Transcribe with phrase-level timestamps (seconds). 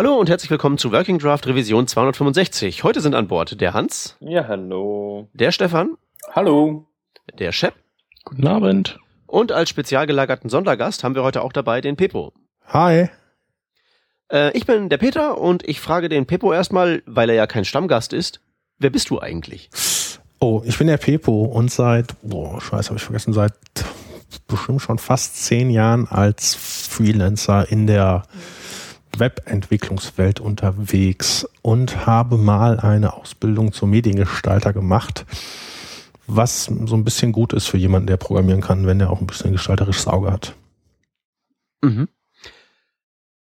[0.00, 2.84] Hallo und herzlich willkommen zu Working Draft Revision 265.
[2.84, 4.16] Heute sind an Bord der Hans.
[4.20, 5.28] Ja, hallo.
[5.34, 5.98] Der Stefan.
[6.32, 6.86] Hallo.
[7.38, 7.74] Der Shep.
[8.24, 8.98] Guten Abend.
[9.26, 12.32] Und als spezial gelagerten Sondergast haben wir heute auch dabei den Pepo.
[12.68, 13.10] Hi.
[14.32, 17.66] Äh, ich bin der Peter und ich frage den Pepo erstmal, weil er ja kein
[17.66, 18.40] Stammgast ist,
[18.78, 19.68] wer bist du eigentlich?
[20.38, 23.52] Oh, ich bin der Pepo und seit, boah, scheiße, habe ich vergessen, seit
[24.46, 28.22] bestimmt schon fast zehn Jahren als Freelancer in der
[29.16, 35.26] Webentwicklungswelt unterwegs und habe mal eine Ausbildung zum Mediengestalter gemacht,
[36.26, 39.26] was so ein bisschen gut ist für jemanden, der programmieren kann, wenn der auch ein
[39.26, 40.54] bisschen gestalterisches Auge hat.
[41.82, 42.08] Mhm.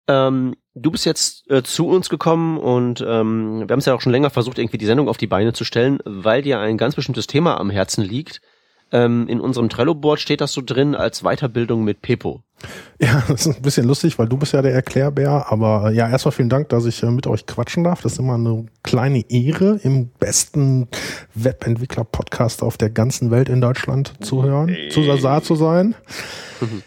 [0.07, 4.01] Ähm, du bist jetzt äh, zu uns gekommen und ähm, wir haben es ja auch
[4.01, 6.95] schon länger versucht, irgendwie die Sendung auf die Beine zu stellen, weil dir ein ganz
[6.95, 8.41] bestimmtes Thema am Herzen liegt.
[8.91, 12.41] Ähm, in unserem Trello-Board steht das so drin als Weiterbildung mit Pepo.
[12.99, 15.47] Ja, das ist ein bisschen lustig, weil du bist ja der Erklärbär.
[15.49, 18.01] Aber äh, ja, erstmal vielen Dank, dass ich äh, mit euch quatschen darf.
[18.01, 20.87] Das ist immer eine kleine Ehre, im besten
[21.35, 25.95] Webentwickler-Podcast auf der ganzen Welt in Deutschland zu hören, zu Sasa zu sein.
[26.61, 26.83] Mhm.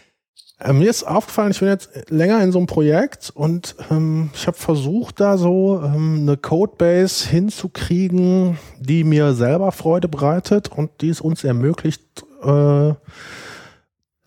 [0.63, 4.45] Äh, mir ist aufgefallen, ich bin jetzt länger in so einem Projekt und ähm, ich
[4.47, 11.09] habe versucht, da so ähm, eine Codebase hinzukriegen, die mir selber Freude bereitet und die
[11.09, 12.03] es uns ermöglicht,
[12.43, 12.93] äh,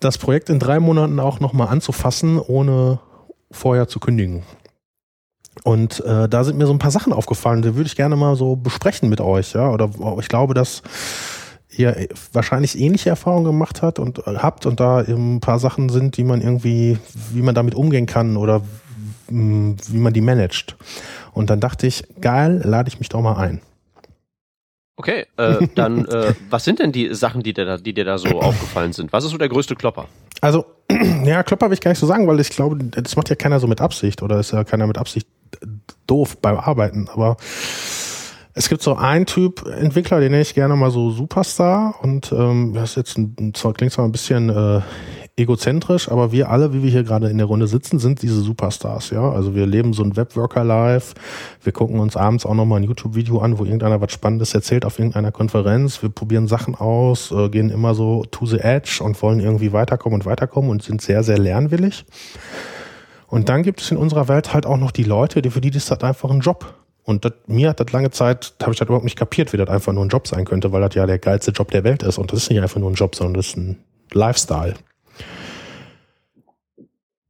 [0.00, 2.98] das Projekt in drei Monaten auch nochmal anzufassen, ohne
[3.50, 4.42] vorher zu kündigen.
[5.62, 8.34] Und äh, da sind mir so ein paar Sachen aufgefallen, die würde ich gerne mal
[8.34, 9.70] so besprechen mit euch, ja.
[9.70, 10.82] Oder ich glaube, dass
[11.78, 16.16] ihr wahrscheinlich ähnliche Erfahrungen gemacht hat und äh, habt und da ein paar Sachen sind,
[16.16, 16.98] die man irgendwie,
[17.32, 18.62] wie man damit umgehen kann oder
[19.28, 20.76] wie man die managt.
[21.32, 23.60] Und dann dachte ich, geil, lade ich mich doch mal ein.
[24.96, 28.18] Okay, äh, dann äh, was sind denn die Sachen, die dir, da, die dir da
[28.18, 29.12] so aufgefallen sind?
[29.12, 30.06] Was ist so der größte Klopper?
[30.40, 30.66] Also,
[31.24, 33.60] ja, Klopper will ich gar nicht so sagen, weil ich glaube, das macht ja keiner
[33.60, 35.26] so mit Absicht oder ist ja keiner mit Absicht
[36.06, 37.36] doof beim Arbeiten, aber
[38.54, 42.72] es gibt so einen Typ Entwickler, den nenne ich gerne mal so Superstar und ähm,
[42.74, 44.80] das ist jetzt ein, klingt zwar ein bisschen äh,
[45.36, 49.10] egozentrisch, aber wir alle, wie wir hier gerade in der Runde sitzen, sind diese Superstars,
[49.10, 49.28] ja.
[49.28, 51.14] Also wir leben so ein Webworker-Life,
[51.62, 55.00] wir gucken uns abends auch nochmal ein YouTube-Video an, wo irgendeiner was Spannendes erzählt auf
[55.00, 59.40] irgendeiner Konferenz, wir probieren Sachen aus, äh, gehen immer so to the edge und wollen
[59.40, 62.04] irgendwie weiterkommen und weiterkommen und sind sehr, sehr lernwillig.
[63.26, 65.72] Und dann gibt es in unserer Welt halt auch noch die Leute, die für die
[65.72, 66.83] das einfach ein Job.
[67.04, 69.68] Und das, mir hat das lange Zeit, habe ich das überhaupt nicht kapiert, wie das
[69.68, 72.18] einfach nur ein Job sein könnte, weil das ja der geilste Job der Welt ist.
[72.18, 73.78] Und das ist nicht einfach nur ein Job, sondern das ist ein
[74.12, 74.74] Lifestyle.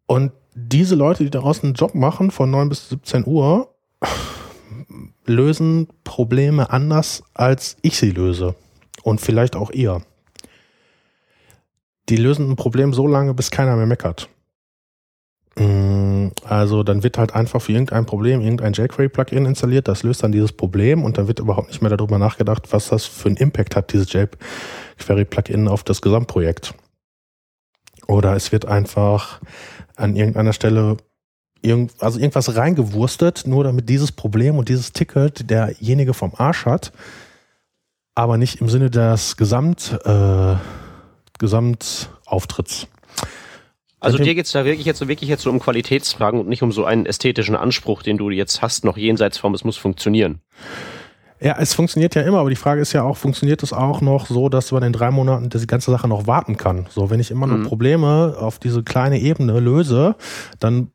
[0.06, 3.74] Und diese Leute, die daraus einen Job machen von 9 bis 17 Uhr,
[5.26, 8.54] lösen Probleme anders, als ich sie löse.
[9.02, 10.02] Und vielleicht auch ihr.
[12.08, 14.28] Die lösen ein Problem so lange, bis keiner mehr meckert.
[15.56, 20.32] Mm, also dann wird halt einfach für irgendein Problem irgendein jQuery-Plugin installiert, das löst dann
[20.32, 23.76] dieses Problem und dann wird überhaupt nicht mehr darüber nachgedacht, was das für einen Impact
[23.76, 26.74] hat, dieses jQuery-Plugin auf das Gesamtprojekt.
[28.06, 29.40] Oder es wird einfach
[29.96, 30.96] an irgendeiner Stelle
[31.62, 36.92] irgend, also irgendwas reingewurstet, nur damit dieses Problem und dieses Ticket derjenige vom Arsch hat,
[38.14, 40.56] aber nicht im Sinne des Gesamt, äh,
[41.38, 42.88] Gesamtauftritts.
[44.04, 46.72] Also dir geht's da wirklich jetzt so wirklich jetzt so um Qualitätsfragen und nicht um
[46.72, 50.40] so einen ästhetischen Anspruch, den du jetzt hast, noch jenseits vom, es muss funktionieren.
[51.40, 54.26] Ja, es funktioniert ja immer, aber die Frage ist ja auch, funktioniert es auch noch
[54.26, 56.86] so, dass man in drei Monaten diese ganze Sache noch warten kann?
[56.88, 57.64] So, wenn ich immer nur mhm.
[57.64, 60.16] Probleme auf diese kleine Ebene löse,
[60.58, 60.90] dann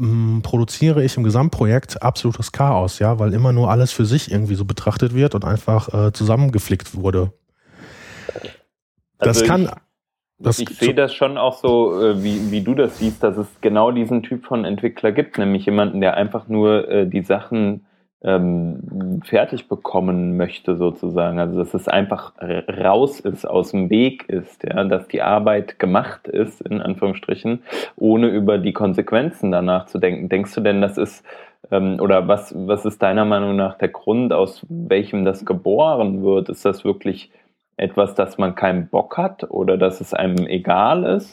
[0.00, 4.54] mm, produziere ich im Gesamtprojekt absolutes Chaos, ja, weil immer nur alles für sich irgendwie
[4.54, 7.32] so betrachtet wird und einfach äh, zusammengeflickt wurde.
[9.18, 9.70] Also das kann
[10.38, 13.60] das ich sehe das schon auch so, äh, wie, wie du das siehst, dass es
[13.60, 17.84] genau diesen Typ von Entwickler gibt, nämlich jemanden, der einfach nur äh, die Sachen
[18.22, 21.38] ähm, fertig bekommen möchte, sozusagen.
[21.38, 26.26] Also dass es einfach raus ist, aus dem Weg ist, ja, dass die Arbeit gemacht
[26.28, 27.62] ist, in Anführungsstrichen,
[27.96, 30.28] ohne über die Konsequenzen danach zu denken.
[30.28, 31.24] Denkst du denn, das ist
[31.70, 36.48] ähm, oder was, was ist deiner Meinung nach der Grund, aus welchem das geboren wird?
[36.48, 37.30] Ist das wirklich
[37.78, 41.30] etwas, dass man keinen Bock hat oder dass es einem egal ist?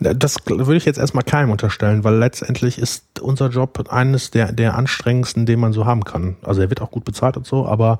[0.00, 4.74] Das würde ich jetzt erstmal keinem unterstellen, weil letztendlich ist unser Job eines der, der
[4.74, 6.36] anstrengendsten, den man so haben kann.
[6.42, 7.98] Also er wird auch gut bezahlt und so, aber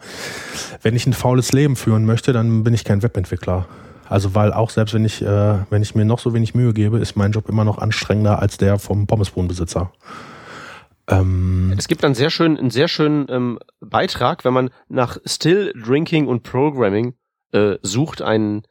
[0.82, 3.67] wenn ich ein faules Leben führen möchte, dann bin ich kein Webentwickler.
[4.08, 6.99] Also weil auch selbst wenn ich, äh, wenn ich mir noch so wenig Mühe gebe,
[6.99, 9.93] ist mein Job immer noch anstrengender als der vom Pommesbodenbesitzer.
[11.08, 15.73] Ähm es gibt einen sehr schönen, einen sehr schönen ähm, Beitrag, wenn man nach Still
[15.76, 17.14] Drinking und Programming
[17.53, 18.63] äh, sucht ein,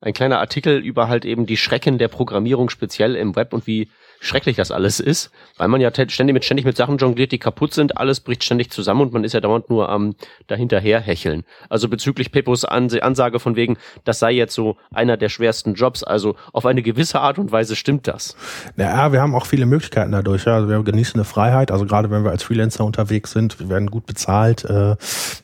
[0.00, 3.90] ein kleiner Artikel über halt eben die Schrecken der Programmierung speziell im Web und wie
[4.22, 7.74] schrecklich das alles ist, weil man ja ständig mit, ständig mit Sachen jongliert, die kaputt
[7.74, 10.14] sind, alles bricht ständig zusammen und man ist ja dauernd nur am ähm,
[10.46, 11.42] dahinterher hecheln.
[11.68, 16.36] Also bezüglich Peppos Ansage von wegen, das sei jetzt so einer der schwersten Jobs, also
[16.52, 18.36] auf eine gewisse Art und Weise stimmt das.
[18.76, 20.44] Ja, wir haben auch viele Möglichkeiten dadurch.
[20.44, 20.54] Ja.
[20.54, 23.90] Also wir genießen eine Freiheit, also gerade wenn wir als Freelancer unterwegs sind, wir werden
[23.90, 24.94] gut bezahlt, äh,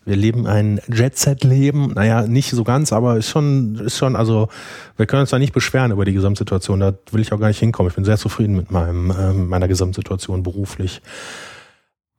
[0.05, 4.49] wir leben ein Jet-Set-Leben, naja, nicht so ganz, aber ist schon, ist schon, also
[4.97, 7.59] wir können uns da nicht beschweren über die Gesamtsituation, da will ich auch gar nicht
[7.59, 7.91] hinkommen.
[7.91, 11.03] Ich bin sehr zufrieden mit meinem, äh, meiner Gesamtsituation beruflich.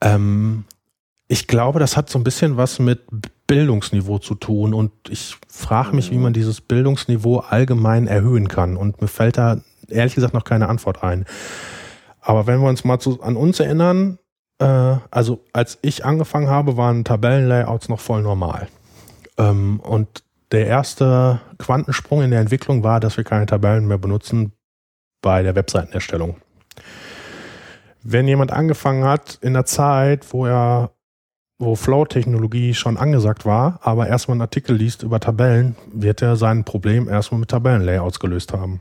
[0.02, 0.66] Ähm,
[1.28, 3.02] ich glaube, das hat so ein bisschen was mit
[3.48, 9.02] Bildungsniveau zu tun und ich frage mich, wie man dieses Bildungsniveau allgemein erhöhen kann und
[9.02, 11.26] mir fällt da ehrlich gesagt noch keine Antwort ein.
[12.22, 14.20] Aber wenn wir uns mal zu, an uns erinnern,
[14.60, 18.68] äh, also als ich angefangen habe, waren Tabellenlayouts noch voll normal.
[19.38, 24.54] Ähm, und der erste Quantensprung in der Entwicklung war, dass wir keine Tabellen mehr benutzen
[25.22, 26.38] bei der Webseitenerstellung.
[28.02, 30.92] Wenn jemand angefangen hat in der Zeit, wo er
[31.62, 36.64] wo Flow-Technologie schon angesagt war, aber erstmal einen Artikel liest über Tabellen, wird er sein
[36.64, 38.80] Problem erstmal mit Tabellenlayouts gelöst haben.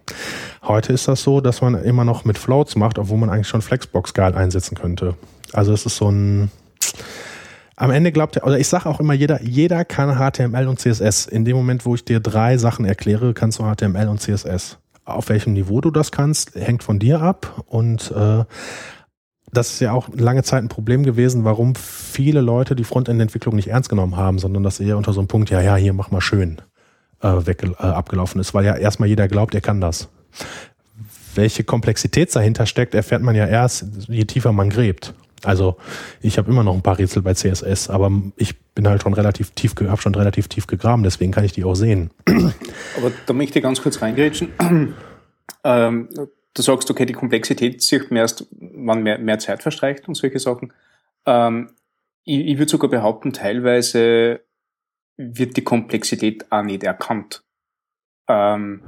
[0.63, 3.63] Heute ist das so, dass man immer noch mit Floats macht, obwohl man eigentlich schon
[3.63, 5.17] Flexbox geil einsetzen könnte.
[5.53, 6.53] Also es ist so ein
[7.75, 11.27] am Ende glaubt er, oder ich sage auch immer, jeder, jeder kann HTML und CSS.
[11.27, 14.79] In dem Moment, wo ich dir drei Sachen erkläre, kannst du HTML und CSS.
[15.09, 17.65] Auf welchem Niveau du das kannst, hängt von dir ab.
[17.67, 18.45] Und äh,
[19.53, 23.69] das ist ja auch lange Zeit ein Problem gewesen, warum viele Leute die Frontend-Entwicklung nicht
[23.69, 26.21] ernst genommen haben, sondern dass eher unter so einem Punkt, ja, ja, hier mach mal
[26.21, 26.61] schön,
[27.23, 30.09] äh, weg, äh, abgelaufen ist, weil ja erstmal jeder glaubt, er kann das.
[31.35, 35.15] Welche Komplexität dahinter steckt, erfährt man ja erst, je tiefer man gräbt.
[35.45, 35.77] Also
[36.21, 39.51] ich habe immer noch ein paar Rätsel bei CSS, aber ich bin halt schon relativ
[39.51, 42.11] tief, habe schon relativ tief gegraben, deswegen kann ich die auch sehen.
[42.27, 44.49] Aber da möchte ich ganz kurz reingrätschen.
[45.65, 46.09] ähm,
[46.55, 50.39] du sagst, okay, die Komplexität sieht man erst, wann mehr, mehr Zeit verstreicht und solche
[50.39, 50.73] Sachen.
[51.27, 51.71] Ähm,
[52.25, 54.41] ich, ich würde sogar behaupten, teilweise
[55.17, 57.43] wird die Komplexität auch nicht erkannt.
[58.29, 58.83] Ähm,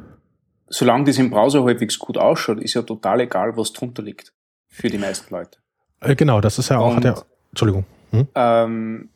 [0.69, 4.32] solange das im Browser halbwegs gut ausschaut, ist ja total egal, was drunter liegt.
[4.69, 5.58] Für die meisten Leute.
[6.00, 7.14] Äh, genau, das ist ja auch, und, ja,
[7.50, 7.85] Entschuldigung.
[8.11, 8.29] Hm?
[8.35, 9.08] Ähm,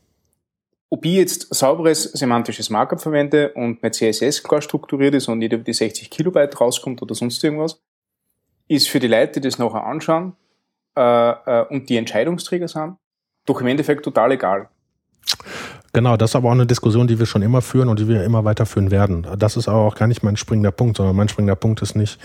[0.90, 5.52] ob ich jetzt sauberes semantisches Markup verwende und mein CSS klar strukturiert ist und nicht
[5.52, 7.80] über die 60 Kilobyte rauskommt oder sonst irgendwas,
[8.68, 10.36] ist für die Leute, die das nachher anschauen
[10.96, 12.96] äh, äh, und die Entscheidungsträger sind,
[13.46, 14.68] doch im Endeffekt total egal.
[15.92, 18.24] Genau, das ist aber auch eine Diskussion, die wir schon immer führen und die wir
[18.24, 19.26] immer weiterführen werden.
[19.38, 22.18] Das ist aber auch gar nicht mein springender Punkt, sondern mein springender Punkt ist nicht,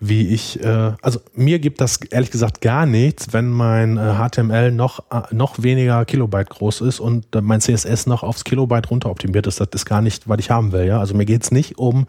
[0.00, 4.72] wie ich, äh, also mir gibt das ehrlich gesagt gar nichts, wenn mein äh, HTML
[4.72, 9.46] noch, äh, noch weniger Kilobyte groß ist und mein CSS noch aufs Kilobyte runter optimiert
[9.46, 9.60] ist.
[9.60, 10.86] Das ist gar nicht, was ich haben will.
[10.86, 10.98] Ja?
[11.00, 12.06] Also mir geht's nicht um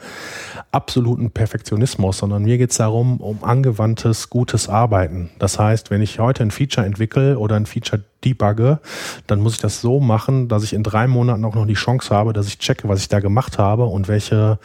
[0.71, 5.29] absoluten Perfektionismus, sondern mir geht's darum, um angewandtes, gutes Arbeiten.
[5.37, 8.79] Das heißt, wenn ich heute ein Feature entwickle oder ein Feature debugge,
[9.27, 12.15] dann muss ich das so machen, dass ich in drei Monaten auch noch die Chance
[12.15, 14.59] habe, dass ich checke, was ich da gemacht habe und welche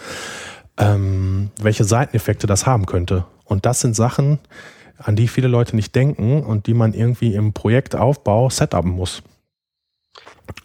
[0.78, 3.24] ähm, welche Seiteneffekte das haben könnte.
[3.44, 4.38] Und das sind Sachen,
[4.98, 9.22] an die viele Leute nicht denken und die man irgendwie im Projektaufbau setupen muss.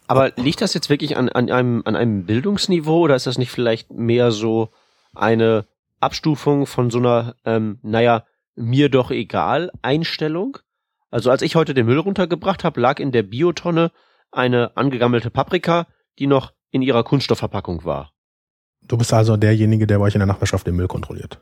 [0.08, 3.52] Aber liegt das jetzt wirklich an, an, einem, an einem Bildungsniveau oder ist das nicht
[3.52, 4.70] vielleicht mehr so
[5.14, 5.66] eine
[6.00, 8.26] Abstufung von so einer, ähm, naja,
[8.56, 10.58] mir doch egal Einstellung?
[11.10, 13.92] Also als ich heute den Müll runtergebracht habe, lag in der Biotonne
[14.32, 15.88] eine angegammelte Paprika,
[16.20, 18.14] die noch in ihrer Kunststoffverpackung war.
[18.88, 21.40] Du bist also derjenige, der bei euch in der Nachbarschaft den Müll kontrolliert.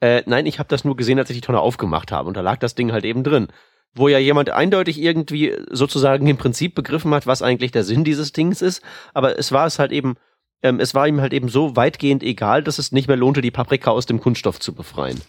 [0.00, 2.40] Äh, nein, ich habe das nur gesehen, als ich die Tonne aufgemacht habe und da
[2.40, 3.48] lag das Ding halt eben drin.
[3.94, 8.32] Wo ja jemand eindeutig irgendwie sozusagen im Prinzip begriffen hat, was eigentlich der Sinn dieses
[8.32, 8.82] Dings ist,
[9.12, 10.16] aber es war es halt eben,
[10.62, 13.50] ähm, es war ihm halt eben so weitgehend egal, dass es nicht mehr lohnte, die
[13.50, 15.20] Paprika aus dem Kunststoff zu befreien.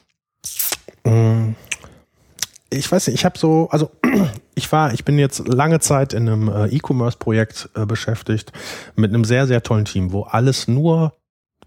[1.03, 1.53] Mm,
[2.69, 3.89] ich weiß nicht, ich habe so, also
[4.55, 8.51] ich war, ich bin jetzt lange Zeit in einem äh, E-Commerce-Projekt äh, beschäftigt
[8.95, 11.13] mit einem sehr, sehr tollen Team, wo alles nur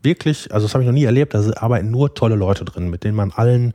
[0.03, 3.05] wirklich, also das habe ich noch nie erlebt, da arbeiten nur tolle Leute drin, mit
[3.05, 3.73] denen man allen,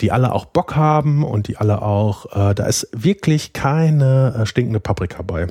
[0.00, 4.46] die alle auch Bock haben und die alle auch, äh, da ist wirklich keine äh,
[4.46, 5.46] stinkende Paprika bei,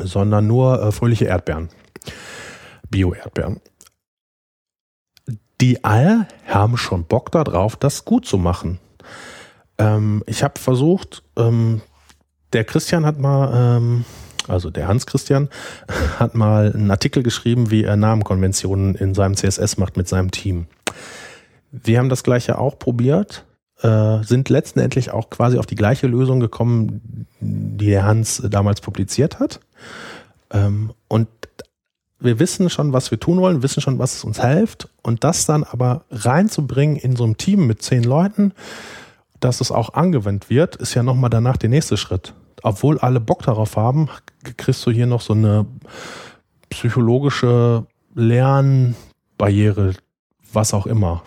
[0.00, 1.68] sondern nur äh, fröhliche Erdbeeren,
[2.90, 3.60] Bio-Erdbeeren.
[5.60, 8.80] Die alle haben schon Bock darauf, das gut zu machen.
[9.78, 11.80] Ähm, ich habe versucht, ähm,
[12.52, 14.04] der Christian hat mal ähm,
[14.48, 15.48] also der Hans Christian,
[16.18, 20.66] hat mal einen Artikel geschrieben, wie er Namenkonventionen in seinem CSS macht mit seinem Team.
[21.70, 23.44] Wir haben das gleiche auch probiert,
[23.82, 29.40] äh, sind letztendlich auch quasi auf die gleiche Lösung gekommen, die der Hans damals publiziert
[29.40, 29.60] hat.
[30.50, 31.28] Ähm, und
[32.20, 34.88] wir wissen schon, was wir tun wollen, wissen schon, was uns hilft.
[35.02, 38.52] Und das dann aber reinzubringen in so ein Team mit zehn Leuten,
[39.40, 42.32] dass es auch angewendet wird, ist ja nochmal danach der nächste Schritt.
[42.64, 44.08] Obwohl alle Bock darauf haben,
[44.56, 45.66] kriegst du hier noch so eine
[46.70, 49.92] psychologische Lernbarriere,
[50.50, 51.22] was auch immer.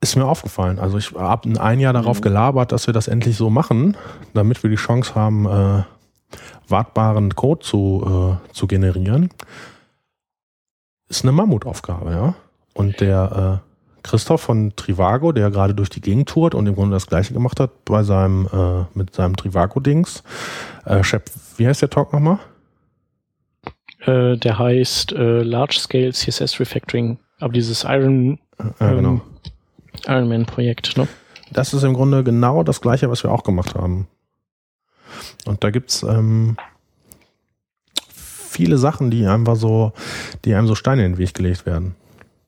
[0.00, 0.80] Ist mir aufgefallen.
[0.80, 2.22] Also ich habe ein Jahr darauf mhm.
[2.22, 3.96] gelabert, dass wir das endlich so machen,
[4.34, 5.84] damit wir die Chance haben, äh,
[6.66, 9.30] wartbaren Code zu, äh, zu generieren.
[11.08, 12.34] Ist eine Mammutaufgabe, ja.
[12.74, 13.71] Und der äh,
[14.02, 17.60] Christoph von Trivago, der gerade durch die Gegend tourt und im Grunde das gleiche gemacht
[17.60, 20.22] hat bei seinem, äh, mit seinem Trivago-Dings.
[20.84, 21.02] Äh,
[21.56, 22.38] wie heißt der Talk nochmal?
[24.00, 28.38] Äh, der heißt äh, Large Scale CSS Refactoring, aber dieses Iron,
[28.80, 29.10] ja, genau.
[29.10, 29.20] ähm,
[30.06, 31.06] Iron Man Projekt, ne?
[31.52, 34.08] Das ist im Grunde genau das gleiche, was wir auch gemacht haben.
[35.44, 36.56] Und da gibt's ähm,
[38.08, 39.92] viele Sachen, die einfach so,
[40.44, 41.94] die einem so Steine in den Weg gelegt werden.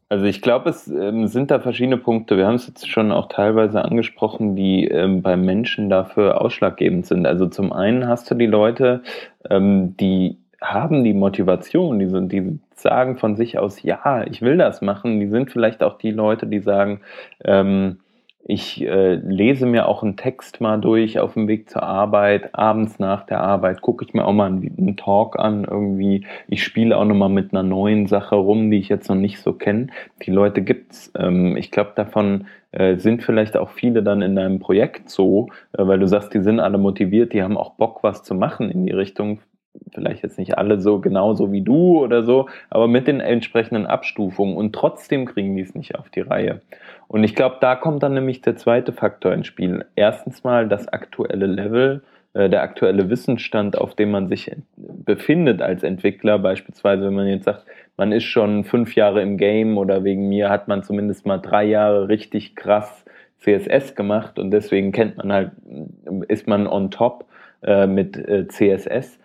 [0.09, 2.37] Also ich glaube, es ähm, sind da verschiedene Punkte.
[2.37, 7.27] Wir haben es jetzt schon auch teilweise angesprochen, die ähm, beim Menschen dafür ausschlaggebend sind.
[7.27, 9.03] Also zum einen hast du die Leute,
[9.49, 14.57] ähm, die haben die Motivation, die, sind, die sagen von sich aus, ja, ich will
[14.57, 15.21] das machen.
[15.21, 17.01] Die sind vielleicht auch die Leute, die sagen,
[17.45, 17.99] ähm,
[18.47, 22.99] ich äh, lese mir auch einen Text mal durch auf dem Weg zur Arbeit, abends
[22.99, 26.27] nach der Arbeit gucke ich mir auch mal einen, einen Talk an irgendwie.
[26.49, 29.41] Ich spiele auch noch mal mit einer neuen Sache rum, die ich jetzt noch nicht
[29.41, 29.87] so kenne.
[30.23, 31.11] Die Leute gibt's.
[31.17, 35.87] Ähm, ich glaube, davon äh, sind vielleicht auch viele dann in deinem Projekt so, äh,
[35.87, 38.85] weil du sagst, die sind alle motiviert, die haben auch Bock, was zu machen in
[38.85, 39.41] die Richtung
[39.93, 44.57] vielleicht jetzt nicht alle so genauso wie du oder so, aber mit den entsprechenden Abstufungen
[44.57, 46.61] und trotzdem kriegen die es nicht auf die Reihe.
[47.09, 49.85] Und ich glaube, da kommt dann nämlich der zweite Faktor ins Spiel.
[49.95, 52.03] Erstens mal das aktuelle Level,
[52.35, 56.39] äh, der aktuelle Wissensstand, auf dem man sich befindet als Entwickler.
[56.39, 57.65] Beispielsweise, wenn man jetzt sagt,
[57.97, 61.65] man ist schon fünf Jahre im Game oder wegen mir hat man zumindest mal drei
[61.65, 63.05] Jahre richtig krass
[63.39, 65.53] CSS gemacht und deswegen kennt man halt,
[66.29, 67.27] ist man on top
[67.63, 69.19] äh, mit äh, CSS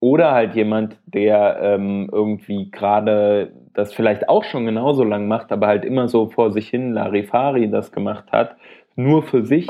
[0.00, 5.66] oder halt jemand, der ähm, irgendwie gerade das vielleicht auch schon genauso lang macht, aber
[5.66, 8.56] halt immer so vor sich hin Larifari das gemacht hat,
[8.96, 9.68] nur für sich.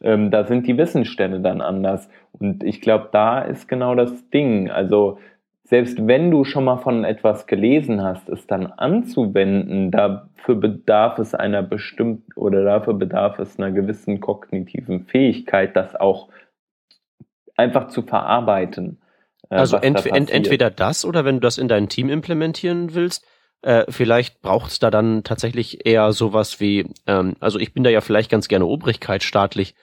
[0.00, 2.08] Ähm, da sind die Wissensstände dann anders.
[2.32, 4.70] Und ich glaube, da ist genau das Ding.
[4.70, 5.18] Also
[5.64, 11.34] selbst wenn du schon mal von etwas gelesen hast, es dann anzuwenden, dafür bedarf es
[11.34, 16.28] einer bestimmten oder dafür bedarf es einer gewissen kognitiven Fähigkeit, das auch
[17.56, 18.98] einfach zu verarbeiten.
[19.52, 22.94] Äh, also ent da ent entweder das oder wenn du das in dein Team implementieren
[22.94, 23.24] willst,
[23.60, 27.90] äh, vielleicht braucht es da dann tatsächlich eher sowas wie, ähm, also ich bin da
[27.90, 29.74] ja vielleicht ganz gerne Obrigkeit staatlich,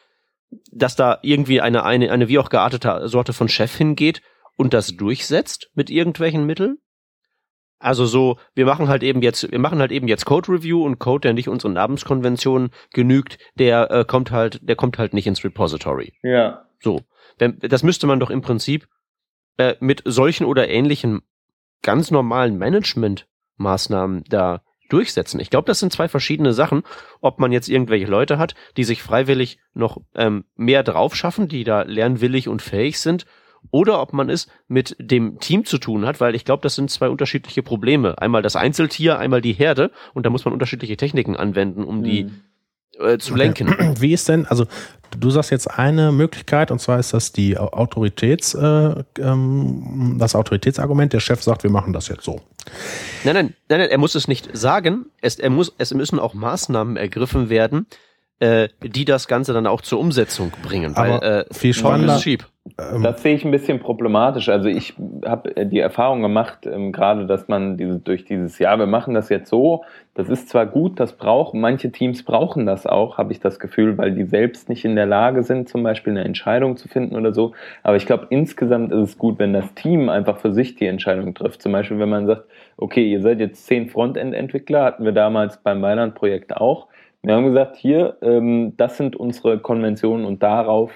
[0.71, 4.21] dass da irgendwie eine, eine, eine wie auch geartete Sorte von Chef hingeht
[4.57, 6.79] und das durchsetzt mit irgendwelchen Mitteln.
[7.77, 10.99] Also so, wir machen halt eben jetzt, wir machen halt eben jetzt Code Review und
[10.99, 15.45] Code, der nicht unseren Namenskonventionen genügt, der äh, kommt halt, der kommt halt nicht ins
[15.45, 16.13] Repository.
[16.23, 16.65] Ja.
[16.81, 17.01] So,
[17.38, 18.88] das müsste man doch im Prinzip
[19.60, 21.22] äh, mit solchen oder ähnlichen
[21.82, 25.42] ganz normalen Management-Maßnahmen da durchsetzen.
[25.42, 26.84] Ich glaube, das sind zwei verschiedene Sachen,
[27.20, 31.66] ob man jetzt irgendwelche Leute hat, die sich freiwillig noch ähm, mehr drauf schaffen, die
[31.66, 33.25] da lernwillig und fähig sind,
[33.70, 36.89] oder ob man es mit dem Team zu tun hat, weil ich glaube, das sind
[36.89, 38.18] zwei unterschiedliche Probleme.
[38.18, 42.24] Einmal das Einzeltier, einmal die Herde und da muss man unterschiedliche Techniken anwenden, um die
[42.24, 42.42] mhm
[43.00, 43.68] äh, zu lenken.
[44.00, 44.66] Wie ist denn, also
[45.18, 51.13] du sagst jetzt eine Möglichkeit, und zwar ist das die Autoritäts, äh, ähm, das Autoritätsargument,
[51.13, 52.42] der Chef sagt, wir machen das jetzt so.
[53.24, 55.06] Nein, nein, nein, nein er muss es nicht sagen.
[55.22, 57.88] Es, er muss, es müssen auch Maßnahmen ergriffen werden,
[58.39, 60.96] äh, die das Ganze dann auch zur Umsetzung bringen.
[60.96, 62.20] Aber weil, äh, viel spannender,
[62.77, 64.49] ähm, das sehe ich ein bisschen problematisch.
[64.49, 64.93] Also ich
[65.25, 69.13] habe äh, die Erfahrung gemacht, ähm, gerade, dass man diese, durch dieses Jahr, wir machen
[69.13, 69.83] das jetzt so,
[70.15, 73.97] das ist zwar gut, das brauchen, manche Teams brauchen das auch, habe ich das Gefühl,
[73.97, 77.33] weil die selbst nicht in der Lage sind, zum Beispiel eine Entscheidung zu finden oder
[77.33, 77.53] so.
[77.83, 81.33] Aber ich glaube, insgesamt ist es gut, wenn das Team einfach für sich die Entscheidung
[81.33, 81.61] trifft.
[81.61, 82.43] Zum Beispiel, wenn man sagt,
[82.77, 86.88] okay, ihr seid jetzt zehn Frontend-Entwickler, hatten wir damals beim Mailand-Projekt auch.
[87.21, 90.91] Wir haben gesagt, hier, ähm, das sind unsere Konventionen und darauf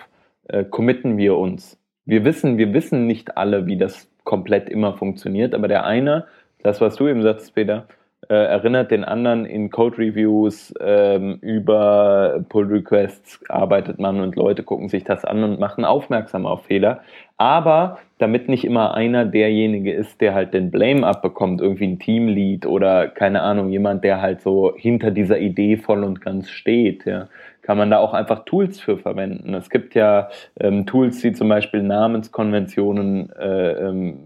[0.47, 1.79] äh, committen wir uns.
[2.05, 6.25] Wir wissen, wir wissen nicht alle, wie das komplett immer funktioniert, aber der eine,
[6.63, 7.87] das was du eben sagst, Peter,
[8.29, 14.63] äh, erinnert den anderen in Code Reviews ähm, über Pull Requests arbeitet man und Leute
[14.63, 17.01] gucken sich das an und machen aufmerksam auf Fehler.
[17.37, 22.65] Aber damit nicht immer einer derjenige ist, der halt den Blame abbekommt, irgendwie ein Teamlead
[22.65, 27.27] oder keine Ahnung, jemand, der halt so hinter dieser Idee voll und ganz steht, ja,
[27.63, 29.53] kann man da auch einfach Tools für verwenden.
[29.55, 30.29] Es gibt ja
[30.59, 34.19] ähm, Tools, die zum Beispiel Namenskonventionen, äh, ähm,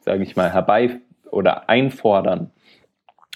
[0.00, 1.00] sage ich mal, herbei
[1.30, 2.50] oder einfordern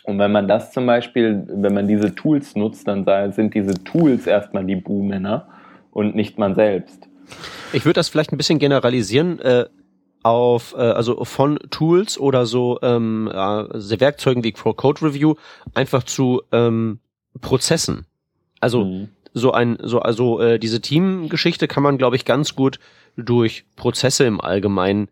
[0.05, 4.27] Und wenn man das zum Beispiel, wenn man diese Tools nutzt, dann sind diese Tools
[4.27, 5.49] erstmal die Buhmänner
[5.93, 7.09] und nicht man selbst.
[7.73, 9.41] Ich würde das vielleicht ein bisschen generalisieren.
[9.41, 9.65] Äh
[10.25, 15.37] auf äh, also von Tools oder so ähm, äh, Werkzeugen wie Code Review
[15.75, 16.99] einfach zu ähm,
[17.41, 18.05] Prozessen.
[18.61, 19.09] Also mhm.
[19.33, 22.79] so ein so also äh, diese Teamgeschichte kann man glaube ich ganz gut
[23.17, 25.09] durch Prozesse im Allgemeinen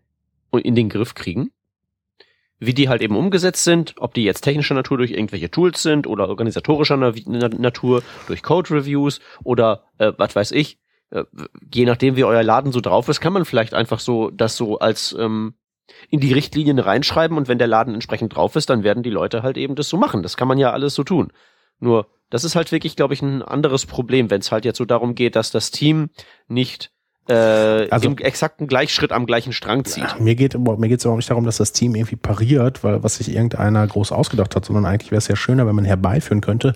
[0.52, 1.50] in den Griff kriegen.
[2.58, 6.06] Wie die halt eben umgesetzt sind, ob die jetzt technischer Natur durch irgendwelche Tools sind
[6.06, 10.78] oder organisatorischer Natur durch Code Reviews oder äh, was weiß ich,
[11.10, 11.24] äh,
[11.72, 14.78] je nachdem wie euer Laden so drauf ist, kann man vielleicht einfach so das so
[14.78, 15.54] als ähm,
[16.08, 19.42] in die Richtlinien reinschreiben und wenn der Laden entsprechend drauf ist, dann werden die Leute
[19.42, 20.22] halt eben das so machen.
[20.22, 21.32] Das kann man ja alles so tun.
[21.78, 24.84] Nur, das ist halt wirklich, glaube ich, ein anderes Problem, wenn es halt jetzt so
[24.84, 26.10] darum geht, dass das Team
[26.48, 26.90] nicht
[27.28, 30.04] äh, also, im exakten Gleichschritt am gleichen Strang zieht.
[30.04, 33.16] Ja, mir geht mir geht's überhaupt nicht darum, dass das Team irgendwie pariert, weil was
[33.16, 36.74] sich irgendeiner groß ausgedacht hat, sondern eigentlich wäre es ja schöner, wenn man herbeiführen könnte,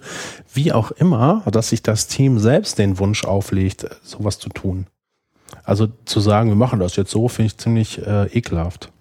[0.53, 4.87] wie auch immer, dass sich das Team selbst den Wunsch auflegt, sowas zu tun.
[5.65, 8.93] Also zu sagen, wir machen das jetzt so, finde ich ziemlich äh, ekelhaft.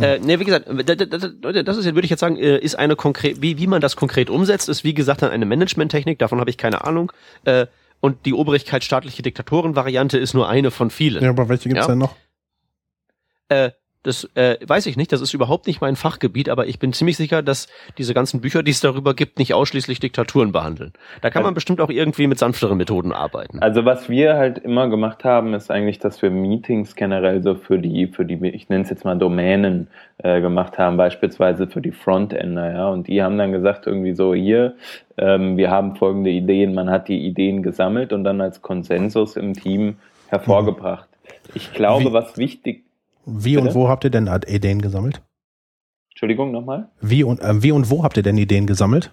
[0.00, 3.58] Äh, ne, wie gesagt, das ist, würde ich jetzt sagen, äh, ist eine konkret, wie,
[3.58, 6.84] wie man das konkret umsetzt, ist wie gesagt dann eine Management-Technik, davon habe ich keine
[6.84, 7.12] Ahnung.
[7.44, 7.66] Äh,
[8.00, 11.22] und die Obrigkeit staatliche Diktatoren-Variante ist nur eine von vielen.
[11.22, 11.92] Ja, aber welche gibt's ja?
[11.92, 12.14] denn noch?
[13.48, 13.70] Äh,
[14.06, 17.16] das äh, weiß ich nicht, das ist überhaupt nicht mein Fachgebiet, aber ich bin ziemlich
[17.16, 17.66] sicher, dass
[17.98, 20.92] diese ganzen Bücher, die es darüber gibt, nicht ausschließlich Diktaturen behandeln.
[21.22, 23.58] Da kann man bestimmt auch irgendwie mit sanfteren Methoden arbeiten.
[23.58, 27.78] Also was wir halt immer gemacht haben, ist eigentlich, dass wir Meetings generell so für
[27.78, 31.92] die, für die, ich nenne es jetzt mal Domänen äh, gemacht haben, beispielsweise für die
[31.92, 32.88] Frontender, ja.
[32.88, 34.76] Und die haben dann gesagt, irgendwie so, hier,
[35.18, 39.54] ähm, wir haben folgende Ideen, man hat die Ideen gesammelt und dann als Konsensus im
[39.54, 39.96] Team
[40.28, 41.08] hervorgebracht.
[41.54, 42.12] Ich glaube, Wie?
[42.12, 42.85] was wichtig
[43.26, 43.68] wie Bitte?
[43.68, 45.22] und wo habt ihr denn Ideen gesammelt?
[46.10, 46.88] Entschuldigung, nochmal?
[47.00, 49.12] Wie und, äh, wie und wo habt ihr denn Ideen gesammelt?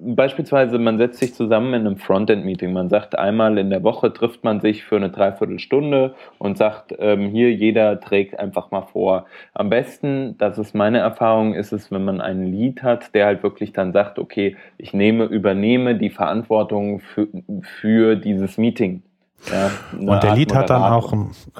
[0.00, 2.72] Beispielsweise, man setzt sich zusammen in einem Frontend-Meeting.
[2.72, 7.28] Man sagt, einmal in der Woche trifft man sich für eine Dreiviertelstunde und sagt, ähm,
[7.28, 9.26] hier jeder trägt einfach mal vor.
[9.52, 13.44] Am besten, das ist meine Erfahrung, ist es, wenn man einen Lead hat, der halt
[13.44, 17.28] wirklich dann sagt, okay, ich nehme, übernehme die Verantwortung für,
[17.62, 19.04] für dieses Meeting.
[19.50, 21.12] Ja, und der Lied hat dann auch,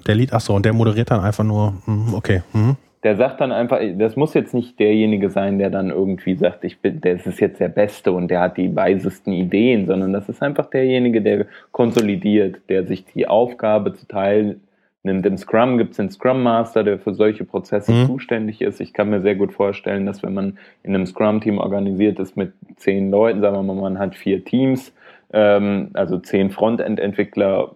[0.06, 2.42] der Lied, ach so, und der moderiert dann einfach nur, hm, okay.
[2.52, 2.76] Mhm.
[3.02, 6.80] Der sagt dann einfach, das muss jetzt nicht derjenige sein, der dann irgendwie sagt, ich
[6.80, 10.42] bin, das ist jetzt der Beste und der hat die weisesten Ideen, sondern das ist
[10.42, 14.56] einfach derjenige, der konsolidiert, der sich die Aufgabe zuteil
[15.02, 15.26] nimmt.
[15.26, 18.06] Im Scrum gibt es den Scrum Master, der für solche Prozesse mhm.
[18.06, 18.80] zuständig ist.
[18.80, 22.54] Ich kann mir sehr gut vorstellen, dass wenn man in einem Scrum-Team organisiert ist mit
[22.76, 24.94] zehn Leuten, sagen wir mal, man hat vier Teams,
[25.32, 27.72] ähm, also zehn Frontend-Entwickler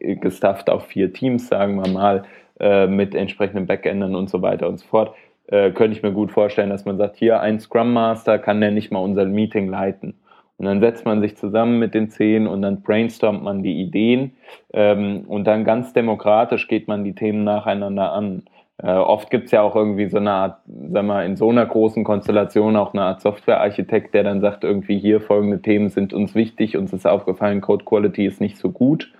[0.00, 2.24] gestafft auf vier Teams, sagen wir mal,
[2.60, 5.14] äh, mit entsprechenden Backendern und so weiter und so fort,
[5.48, 8.70] äh, könnte ich mir gut vorstellen, dass man sagt, hier ein Scrum Master kann der
[8.70, 10.14] nicht mal unser Meeting leiten.
[10.58, 14.32] Und dann setzt man sich zusammen mit den zehn und dann brainstormt man die Ideen
[14.72, 18.44] ähm, und dann ganz demokratisch geht man die Themen nacheinander an.
[18.82, 21.64] Äh, oft gibt es ja auch irgendwie so eine Art, sag mal, in so einer
[21.64, 26.34] großen Konstellation auch eine Art Softwarearchitekt, der dann sagt, irgendwie hier folgende Themen sind uns
[26.34, 29.12] wichtig, uns ist aufgefallen, Code Quality ist nicht so gut.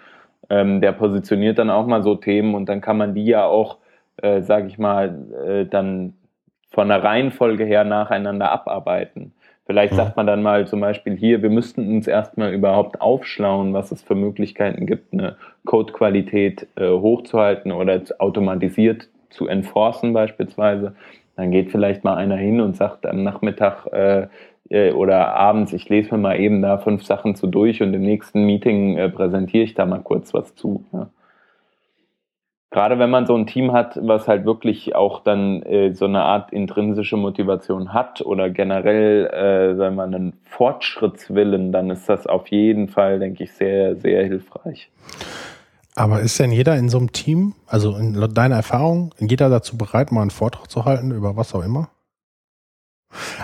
[0.50, 3.78] Ähm, der positioniert dann auch mal so Themen und dann kann man die ja auch,
[4.16, 6.14] äh, sage ich mal, äh, dann
[6.70, 9.32] von der Reihenfolge her nacheinander abarbeiten.
[9.64, 13.92] Vielleicht sagt man dann mal zum Beispiel hier, wir müssten uns erstmal überhaupt aufschlauen, was
[13.92, 20.94] es für Möglichkeiten gibt, eine Codequalität äh, hochzuhalten oder automatisiert zu enforcen beispielsweise,
[21.36, 24.26] dann geht vielleicht mal einer hin und sagt am Nachmittag äh,
[24.68, 28.02] äh, oder abends, ich lese mir mal eben da fünf Sachen zu durch und im
[28.02, 30.84] nächsten Meeting äh, präsentiere ich da mal kurz was zu.
[30.92, 31.08] Ja.
[32.72, 36.22] Gerade wenn man so ein Team hat, was halt wirklich auch dann äh, so eine
[36.22, 42.48] Art intrinsische Motivation hat oder generell, äh, wenn man einen Fortschrittswillen, dann ist das auf
[42.48, 44.90] jeden Fall, denke ich, sehr, sehr hilfreich.
[45.94, 50.10] Aber ist denn jeder in so einem Team, also in deiner Erfahrung, jeder dazu bereit,
[50.10, 51.90] mal einen Vortrag zu halten über was auch immer?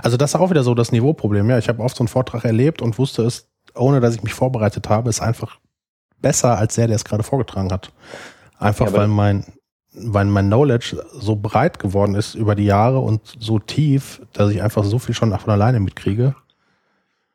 [0.03, 1.51] Also das ist auch wieder so das Niveauproblem.
[1.51, 4.33] Ja, ich habe oft so einen Vortrag erlebt und wusste es, ohne dass ich mich
[4.33, 5.59] vorbereitet habe, ist einfach
[6.21, 7.93] besser als der, der es gerade vorgetragen hat.
[8.59, 9.45] Einfach ja, weil mein,
[9.93, 14.63] weil mein Knowledge so breit geworden ist über die Jahre und so tief, dass ich
[14.63, 16.35] einfach so viel schon von alleine mitkriege.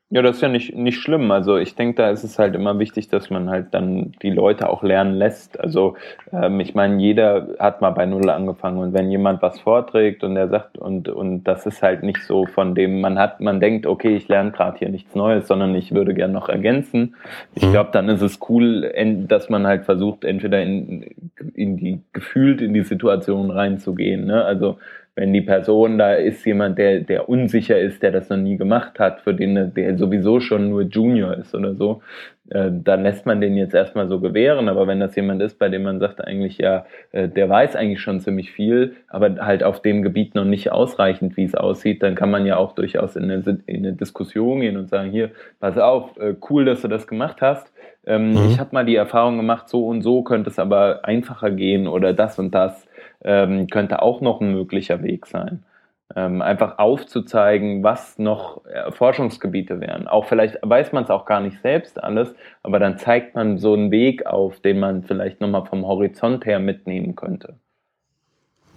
[0.09, 1.31] Ja, das ist ja nicht, nicht schlimm.
[1.31, 4.69] Also ich denke, da ist es halt immer wichtig, dass man halt dann die Leute
[4.69, 5.59] auch lernen lässt.
[5.59, 5.95] Also
[6.31, 10.37] ähm, ich meine, jeder hat mal bei Null angefangen und wenn jemand was vorträgt und
[10.37, 13.87] er sagt, und, und das ist halt nicht so von dem, man hat, man denkt,
[13.87, 17.15] okay, ich lerne gerade hier nichts Neues, sondern ich würde gern noch ergänzen.
[17.55, 17.71] Ich mhm.
[17.71, 18.93] glaube, dann ist es cool,
[19.27, 21.07] dass man halt versucht, entweder in,
[21.55, 24.25] in die gefühlt in die Situation reinzugehen.
[24.25, 24.45] Ne?
[24.45, 24.77] Also
[25.15, 28.99] wenn die Person da ist, jemand, der, der unsicher ist, der das noch nie gemacht
[28.99, 32.01] hat, für den der sowieso schon nur Junior ist oder so,
[32.49, 34.69] äh, dann lässt man den jetzt erstmal so gewähren.
[34.69, 38.01] Aber wenn das jemand ist, bei dem man sagt eigentlich, ja, äh, der weiß eigentlich
[38.01, 42.15] schon ziemlich viel, aber halt auf dem Gebiet noch nicht ausreichend, wie es aussieht, dann
[42.15, 45.77] kann man ja auch durchaus in eine, in eine Diskussion gehen und sagen, hier, pass
[45.77, 47.71] auf, äh, cool, dass du das gemacht hast.
[48.05, 48.49] Ähm, mhm.
[48.49, 52.13] Ich habe mal die Erfahrung gemacht, so und so könnte es aber einfacher gehen oder
[52.13, 52.87] das und das
[53.23, 55.63] ähm, könnte auch noch ein möglicher Weg sein
[56.15, 60.07] ähm, einfach aufzuzeigen, was noch äh, Forschungsgebiete wären.
[60.07, 63.73] Auch vielleicht weiß man es auch gar nicht selbst alles, aber dann zeigt man so
[63.73, 67.55] einen Weg auf, den man vielleicht nochmal vom Horizont her mitnehmen könnte.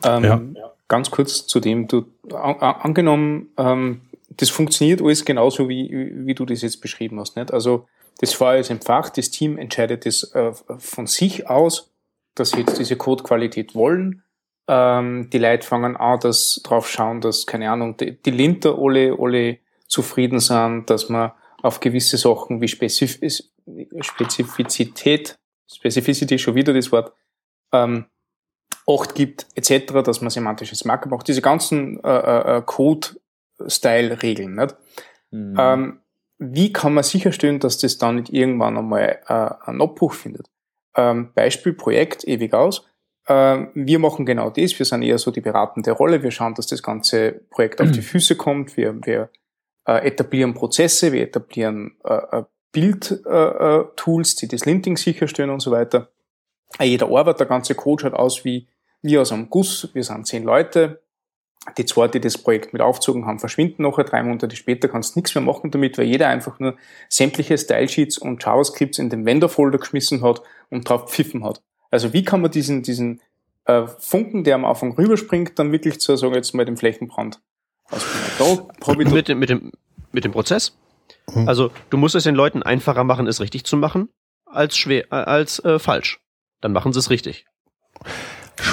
[0.05, 0.41] Ähm, ja.
[0.89, 6.47] Ganz kurz zu dem, du an, angenommen, ähm, das funktioniert alles genauso, wie, wie du
[6.47, 7.37] das jetzt beschrieben hast.
[7.37, 7.53] Nicht?
[7.53, 7.87] Also
[8.21, 11.93] das Feuer ist entfacht, das Team entscheidet es äh, von sich aus,
[12.35, 14.23] dass sie jetzt diese Codequalität wollen
[14.69, 19.17] ähm, die Leute fangen an, dass drauf schauen, dass, keine Ahnung, die, die Linter alle,
[19.19, 23.19] alle zufrieden sind, dass man auf gewisse Sachen wie Spezif
[24.01, 27.13] Spezifizität, Specificity schon wieder das Wort,
[27.73, 28.07] ähm,
[28.89, 31.27] Acht gibt, etc., dass man semantisches Markup macht.
[31.27, 34.55] Diese ganzen äh, äh, äh, Code-Style-Regeln.
[34.55, 34.77] Nicht?
[35.33, 35.57] Mhm.
[35.59, 36.01] Ähm,
[36.39, 40.49] wie kann man sicherstellen, dass das dann nicht irgendwann einmal äh, einen Abbruch findet?
[40.95, 42.87] Ähm, Beispiel Projekt ewig aus.
[43.29, 44.79] Ähm, wir machen genau das.
[44.79, 46.23] Wir sind eher so die beratende Rolle.
[46.23, 48.05] Wir schauen, dass das ganze Projekt auf die mhm.
[48.05, 48.77] Füße kommt.
[48.77, 49.31] Wir, wir
[49.87, 56.11] äh, etablieren Prozesse, wir etablieren äh, äh Bildtools, die das Linting sicherstellen und so weiter.
[56.79, 58.69] Jeder Arbeit, der ganze Code schaut aus wie,
[59.01, 59.89] wie aus einem Guss.
[59.95, 61.01] Wir sind zehn Leute.
[61.79, 64.05] Die zwei, die das Projekt mit aufzogen haben, verschwinden nachher.
[64.05, 66.77] Drei Monate später kannst du nichts mehr machen damit, weil jeder einfach nur
[67.09, 71.63] sämtliche Stylesheets und JavaScripts in den Vendor-Folder geschmissen hat und drauf pfiffen hat.
[71.91, 73.21] Also wie kann man diesen, diesen
[73.65, 77.41] äh, Funken, der am Anfang rüberspringt, dann wirklich zu sagen, jetzt mal den Flächenbrand
[77.91, 79.13] ausbringen?
[79.13, 79.73] mit, dem, mit, dem,
[80.13, 80.77] mit dem Prozess?
[81.33, 81.49] Hm.
[81.49, 84.09] Also du musst es den Leuten einfacher machen, es richtig zu machen,
[84.47, 86.21] als schwer, äh, als äh, falsch.
[86.61, 87.47] Dann machen sie es richtig.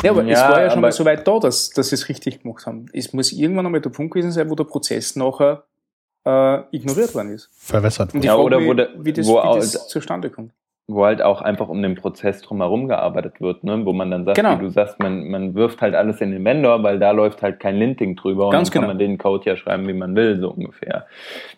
[0.01, 2.07] Ja, aber ja, es war ja schon mal so weit da, dass, dass sie es
[2.07, 2.85] richtig gemacht haben.
[2.93, 5.65] Es muss irgendwann einmal der Punkt gewesen sein, wo der Prozess nachher
[6.25, 7.49] äh, ignoriert worden ist.
[7.57, 8.23] Verwässert worden.
[8.23, 10.53] Ja, oder wo, der, wie das, wo wie das zustande kommt
[10.87, 13.85] wo halt auch einfach um den Prozess drumherum gearbeitet wird, ne?
[13.85, 14.57] wo man dann sagt, genau.
[14.57, 17.61] wie du sagst, man, man wirft halt alles in den Vendor, weil da läuft halt
[17.61, 18.87] kein Linting drüber Ganz und dann genau.
[18.89, 21.05] kann man den Code ja schreiben, wie man will, so ungefähr.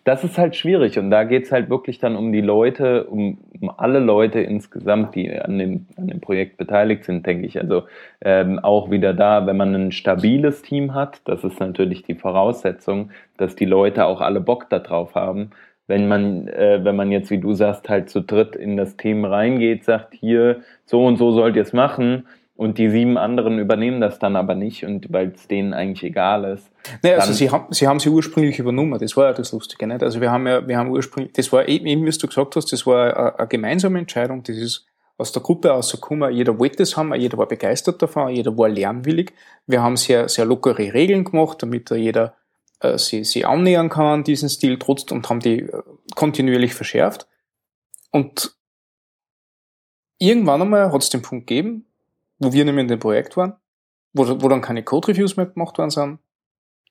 [0.03, 3.71] Das ist halt schwierig und da geht's halt wirklich dann um die Leute, um, um
[3.75, 7.59] alle Leute insgesamt, die an dem, an dem Projekt beteiligt sind, denke ich.
[7.59, 7.85] Also
[8.21, 13.09] ähm, auch wieder da, wenn man ein stabiles Team hat, das ist natürlich die Voraussetzung,
[13.37, 15.49] dass die Leute auch alle Bock darauf haben,
[15.87, 19.25] wenn man, äh, wenn man jetzt, wie du sagst, halt zu dritt in das Team
[19.25, 23.99] reingeht, sagt, hier, so und so sollt ihr es machen, und die sieben anderen übernehmen
[23.99, 26.71] das dann aber nicht und weil es denen eigentlich egal ist.
[27.03, 30.01] Naja, also sie haben, sie haben sie ursprünglich übernommen, das war ja das Lustige, nicht?
[30.01, 32.87] Also wir haben ja, wir haben ursprünglich, das war eben, wie du gesagt hast, das
[32.87, 34.85] war eine, eine gemeinsame Entscheidung, das ist
[35.17, 39.33] aus der Gruppe rausgekommen, jeder wollte das haben, jeder war begeistert davon, jeder war lernwillig.
[39.65, 42.35] Wir haben sehr, sehr lockere Regeln gemacht, damit da jeder
[42.79, 45.83] äh, sie, sie annähern kann an diesen Stil trotzdem und haben die äh,
[46.15, 47.27] kontinuierlich verschärft.
[48.11, 48.55] Und
[50.19, 51.85] irgendwann einmal hat es den Punkt gegeben,
[52.39, 53.55] wo wir nämlich in dem Projekt waren,
[54.13, 56.19] wo, wo dann keine Code-Reviews mehr gemacht worden sind,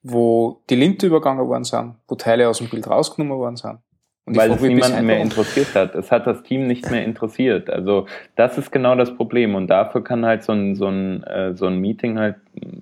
[0.03, 3.79] wo die Linte übergangen worden sind, wo Teile aus dem Bild rausgenommen worden sind.
[4.27, 5.93] Und Weil es niemanden mehr interessiert hat.
[5.93, 7.69] Es hat das Team nicht mehr interessiert.
[7.69, 9.53] Also das ist genau das Problem.
[9.53, 12.37] Und dafür kann halt so ein, so ein, äh, so ein Meeting halt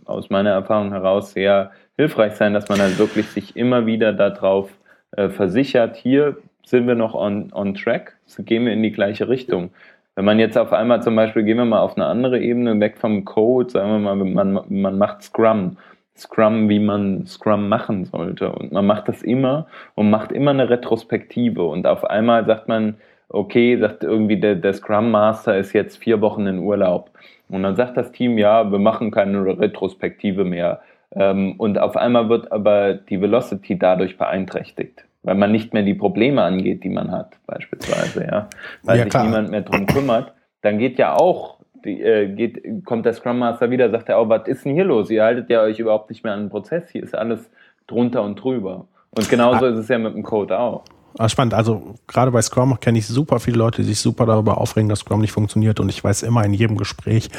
[0.05, 4.69] aus meiner Erfahrung heraus sehr hilfreich sein, dass man halt wirklich sich immer wieder darauf
[5.12, 9.27] äh, versichert, hier sind wir noch on, on track, so gehen wir in die gleiche
[9.27, 9.71] Richtung.
[10.15, 12.97] Wenn man jetzt auf einmal zum Beispiel, gehen wir mal auf eine andere Ebene, weg
[12.97, 15.77] vom Code, sagen wir mal, man, man macht Scrum.
[16.15, 18.51] Scrum, wie man Scrum machen sollte.
[18.51, 21.63] Und man macht das immer und macht immer eine Retrospektive.
[21.63, 22.95] Und auf einmal sagt man,
[23.29, 27.10] okay, sagt irgendwie der, der Scrum Master ist jetzt vier Wochen in Urlaub.
[27.49, 30.82] Und dann sagt das Team, ja, wir machen keine Retrospektive mehr.
[31.15, 35.93] Ähm, und auf einmal wird aber die Velocity dadurch beeinträchtigt, weil man nicht mehr die
[35.93, 38.49] Probleme angeht, die man hat, beispielsweise, ja.
[38.84, 40.34] Weil ja, sich niemand mehr drum kümmert.
[40.62, 44.30] Dann geht ja auch, die, äh, geht, kommt der Scrum Master wieder, sagt er, oh,
[44.30, 45.10] was ist denn hier los?
[45.12, 47.52] Ihr haltet ja euch überhaupt nicht mehr an den Prozess, hier ist alles
[47.86, 48.88] drunter und drüber.
[49.12, 49.69] Und genauso ah.
[49.69, 50.84] ist es ja mit dem Code auch.
[51.17, 51.54] Ah, spannend.
[51.54, 54.99] Also gerade bei Scrum kenne ich super viele Leute, die sich super darüber aufregen, dass
[54.99, 55.80] Scrum nicht funktioniert.
[55.80, 57.30] Und ich weiß immer in jedem Gespräch,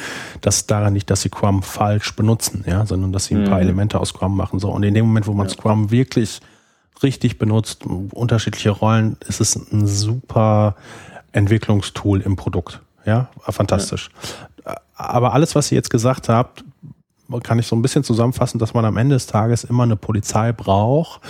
[0.41, 3.49] dass daran nicht, dass sie Scrum falsch benutzen, ja, sondern dass sie ein mhm.
[3.49, 4.61] paar Elemente aus Scrum machen.
[4.61, 4.71] So.
[4.71, 5.53] Und in dem Moment, wo man ja.
[5.53, 6.41] Scrum wirklich
[7.03, 10.77] richtig benutzt, unterschiedliche Rollen, ist es ein super
[11.33, 12.81] Entwicklungstool im Produkt.
[13.05, 14.11] Ja, fantastisch.
[14.65, 14.77] Ja.
[14.95, 16.65] Aber alles, was ihr jetzt gesagt habt,
[17.43, 20.53] kann ich so ein bisschen zusammenfassen, dass man am Ende des Tages immer eine Polizei
[20.53, 21.21] braucht,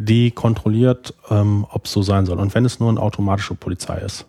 [0.00, 2.38] die kontrolliert, ähm, ob es so sein soll.
[2.38, 4.26] Und wenn es nur eine automatische Polizei ist.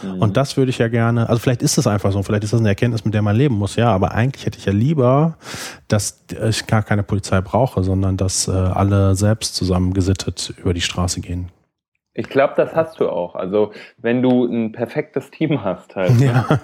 [0.00, 0.22] Mhm.
[0.22, 2.60] Und das würde ich ja gerne, also vielleicht ist es einfach so, vielleicht ist das
[2.60, 5.36] eine Erkenntnis, mit der man leben muss, ja, aber eigentlich hätte ich ja lieber,
[5.88, 10.80] dass ich gar keine Polizei brauche, sondern dass äh, alle selbst zusammen gesittet über die
[10.80, 11.50] Straße gehen.
[12.14, 13.34] Ich glaube, das hast du auch.
[13.34, 16.12] Also wenn du ein perfektes Team hast halt.
[16.20, 16.26] Ne?
[16.26, 16.58] Ja.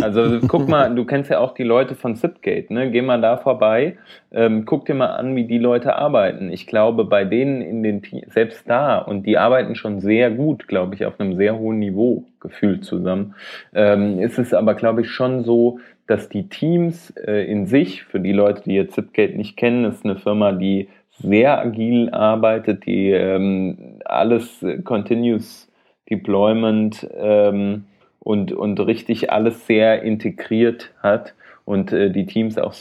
[0.00, 2.90] Also guck mal, du kennst ja auch die Leute von Zipgate, ne?
[2.90, 3.98] Geh mal da vorbei,
[4.32, 6.50] ähm, guck dir mal an, wie die Leute arbeiten.
[6.50, 10.66] Ich glaube, bei denen in den Teams, selbst da, und die arbeiten schon sehr gut,
[10.66, 13.34] glaube ich, auf einem sehr hohen Niveau gefühlt zusammen,
[13.74, 18.20] ähm, ist es aber, glaube ich, schon so, dass die Teams äh, in sich, für
[18.20, 23.10] die Leute, die jetzt Zipgate nicht kennen, ist eine Firma, die sehr agil arbeitet, die
[23.10, 25.70] ähm, alles äh, Continuous
[26.10, 27.84] Deployment ähm,
[28.22, 32.74] und, und richtig alles sehr integriert hat und äh, die Teams auch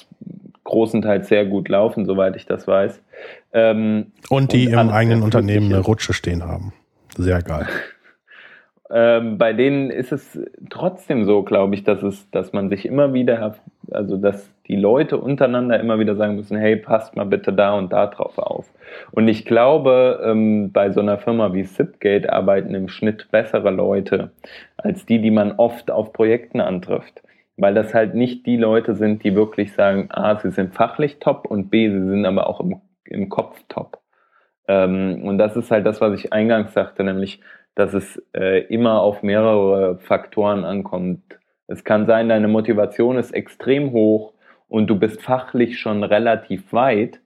[0.64, 3.02] großenteils sehr gut laufen, soweit ich das weiß.
[3.54, 6.74] Ähm, und die und im eigenen Unternehmen eine Rutsche stehen haben.
[7.18, 7.68] Sehr geil.
[8.94, 10.38] Ähm, bei denen ist es
[10.70, 13.56] trotzdem so, glaube ich, dass es, dass man sich immer wieder,
[13.90, 17.92] also dass die Leute untereinander immer wieder sagen müssen, hey, passt mal bitte da und
[17.92, 18.72] da drauf auf.
[19.12, 24.32] Und ich glaube, ähm, bei so einer Firma wie Zipgate arbeiten im Schnitt bessere Leute
[24.78, 27.22] als die, die man oft auf Projekten antrifft.
[27.58, 31.46] Weil das halt nicht die Leute sind, die wirklich sagen, A, sie sind fachlich top
[31.48, 34.00] und B, sie sind aber auch im, im Kopf top.
[34.70, 37.42] Ähm, und das ist halt das, was ich eingangs sagte, nämlich
[37.76, 41.40] dass es äh, immer auf mehrere Faktoren ankommt.
[41.68, 44.34] Es kann sein, deine Motivation ist extrem hoch
[44.72, 47.20] und du bist fachlich schon relativ weit,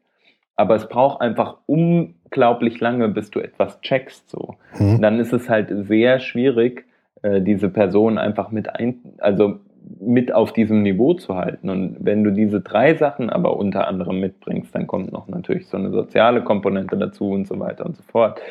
[0.56, 4.30] aber es braucht einfach unglaublich lange, bis du etwas checkst.
[4.32, 4.56] So.
[4.80, 5.00] Mhm.
[5.00, 6.86] Dann ist es halt sehr schwierig,
[7.22, 9.60] äh, diese Person einfach mit ein, also
[10.00, 11.70] mit auf diesem Niveau zu halten.
[11.70, 15.78] Und wenn du diese drei Sachen aber unter anderem mitbringst, dann kommt noch natürlich so
[15.78, 18.42] eine soziale Komponente dazu und so weiter und so fort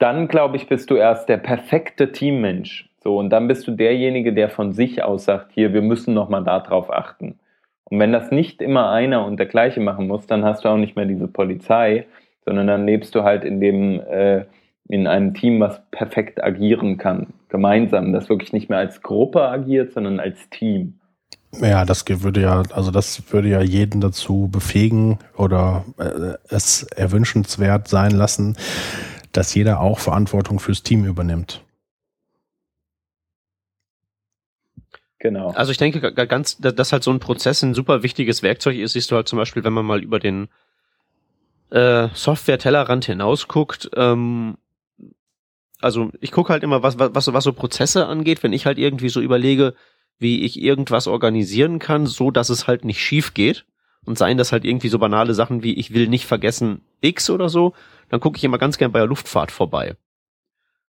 [0.00, 2.88] dann glaube ich, bist du erst der perfekte Teammensch.
[3.02, 6.42] So, und dann bist du derjenige, der von sich aus sagt, hier, wir müssen nochmal
[6.42, 7.38] darauf achten.
[7.90, 10.76] Und wenn das nicht immer einer und der gleiche machen muss, dann hast du auch
[10.76, 12.06] nicht mehr diese Polizei,
[12.44, 14.44] sondern dann lebst du halt in dem, äh,
[14.88, 19.92] in einem Team, was perfekt agieren kann, gemeinsam, das wirklich nicht mehr als Gruppe agiert,
[19.92, 21.00] sondern als Team.
[21.60, 27.88] Ja, das würde ja, also das würde ja jeden dazu befähigen oder äh, es erwünschenswert
[27.88, 28.56] sein lassen,
[29.32, 31.64] dass jeder auch Verantwortung fürs Team übernimmt.
[35.20, 35.50] Genau.
[35.50, 39.10] Also ich denke ganz, dass halt so ein Prozess ein super wichtiges Werkzeug ist, siehst
[39.10, 40.48] du halt zum Beispiel, wenn man mal über den
[41.70, 44.56] äh, Software-Tellerrand hinausguckt, ähm,
[45.82, 49.10] also ich gucke halt immer, was, was, was so Prozesse angeht, wenn ich halt irgendwie
[49.10, 49.74] so überlege,
[50.18, 53.66] wie ich irgendwas organisieren kann, so dass es halt nicht schief geht.
[54.06, 57.50] Und seien das halt irgendwie so banale Sachen wie ich will nicht vergessen X oder
[57.50, 57.74] so,
[58.08, 59.96] dann gucke ich immer ganz gern bei der Luftfahrt vorbei.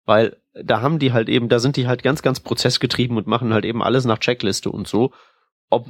[0.06, 3.54] Weil da haben die halt eben, da sind die halt ganz, ganz prozessgetrieben und machen
[3.54, 5.12] halt eben alles nach Checkliste und so.
[5.70, 5.88] Ob,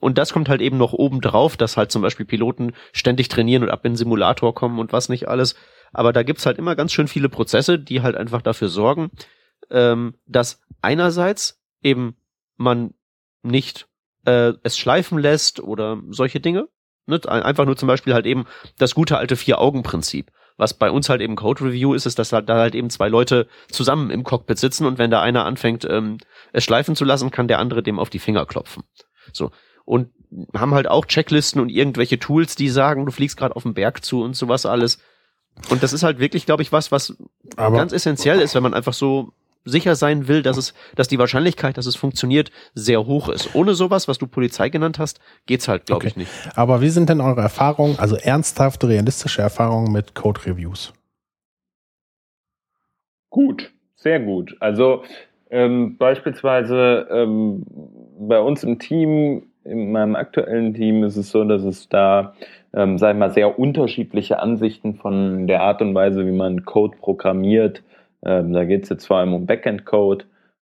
[0.00, 3.62] und das kommt halt eben noch oben drauf, dass halt zum Beispiel Piloten ständig trainieren
[3.62, 5.56] und ab in den Simulator kommen und was nicht alles.
[5.92, 9.10] Aber da gibt's halt immer ganz schön viele Prozesse, die halt einfach dafür sorgen,
[9.70, 12.16] ähm, dass einerseits eben
[12.56, 12.94] man
[13.42, 13.88] nicht
[14.24, 16.68] äh, es schleifen lässt oder solche Dinge.
[17.06, 17.20] Ne?
[17.26, 18.44] Einfach nur zum Beispiel halt eben
[18.78, 20.30] das gute alte Vier-Augen-Prinzip.
[20.58, 23.46] Was bei uns halt eben Code Review ist, ist, dass da halt eben zwei Leute
[23.70, 26.18] zusammen im Cockpit sitzen und wenn da einer anfängt, ähm,
[26.52, 28.82] es schleifen zu lassen, kann der andere dem auf die Finger klopfen.
[29.32, 29.52] So.
[29.84, 30.10] Und
[30.54, 34.04] haben halt auch Checklisten und irgendwelche Tools, die sagen, du fliegst gerade auf den Berg
[34.04, 34.98] zu und sowas alles.
[35.70, 37.16] Und das ist halt wirklich, glaube ich, was, was
[37.56, 39.32] Aber ganz essentiell ist, wenn man einfach so
[39.64, 43.54] sicher sein will, dass es, dass die Wahrscheinlichkeit, dass es funktioniert, sehr hoch ist.
[43.54, 46.08] Ohne sowas, was du Polizei genannt hast, geht's halt, glaube okay.
[46.08, 46.30] ich, nicht.
[46.54, 50.92] Aber wie sind denn eure Erfahrungen, also ernsthafte, realistische Erfahrungen mit Code Reviews?
[53.30, 54.56] Gut, sehr gut.
[54.60, 55.02] Also
[55.50, 57.64] ähm, beispielsweise ähm,
[58.18, 62.34] bei uns im Team, in meinem aktuellen Team ist es so, dass es da,
[62.74, 66.96] ähm, sagen wir mal, sehr unterschiedliche Ansichten von der Art und Weise, wie man Code
[66.98, 67.82] programmiert,
[68.24, 70.24] ähm, da geht es jetzt vor allem um Backend-Code.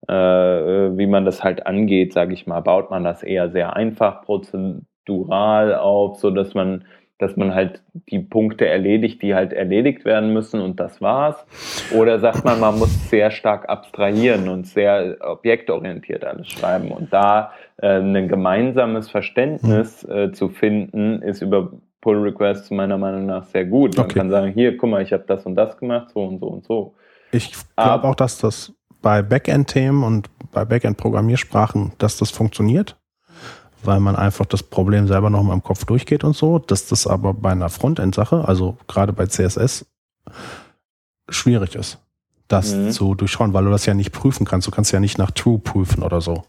[0.08, 3.74] Äh, äh, wie man das halt angeht, sage ich mal, baut man das eher sehr
[3.74, 6.84] einfach prozedural auf, so dass man
[7.18, 11.46] dass man halt die Punkte erledigt, die halt erledigt werden müssen und das war's?
[11.96, 17.52] Oder sagt man, man muss sehr stark abstrahieren und sehr objektorientiert alles schreiben und da
[17.78, 23.64] äh, ein gemeinsames Verständnis äh, zu finden, ist über Pull Requests meiner Meinung nach sehr
[23.64, 23.96] gut.
[23.96, 24.18] Man okay.
[24.18, 26.64] kann sagen, hier, guck mal, ich habe das und das gemacht, so und so und
[26.64, 26.94] so.
[27.32, 32.96] Ich glaube auch, dass das bei Backend-Themen und bei Backend-Programmiersprachen, dass das funktioniert.
[33.82, 37.06] weil man einfach das Problem selber noch mal im Kopf durchgeht und so, dass das
[37.06, 39.86] aber bei einer Frontend-Sache, also gerade bei CSS,
[41.28, 41.98] schwierig ist,
[42.48, 42.90] das mhm.
[42.90, 44.66] zu durchschauen, weil du das ja nicht prüfen kannst.
[44.66, 46.44] Du kannst ja nicht nach True prüfen oder so.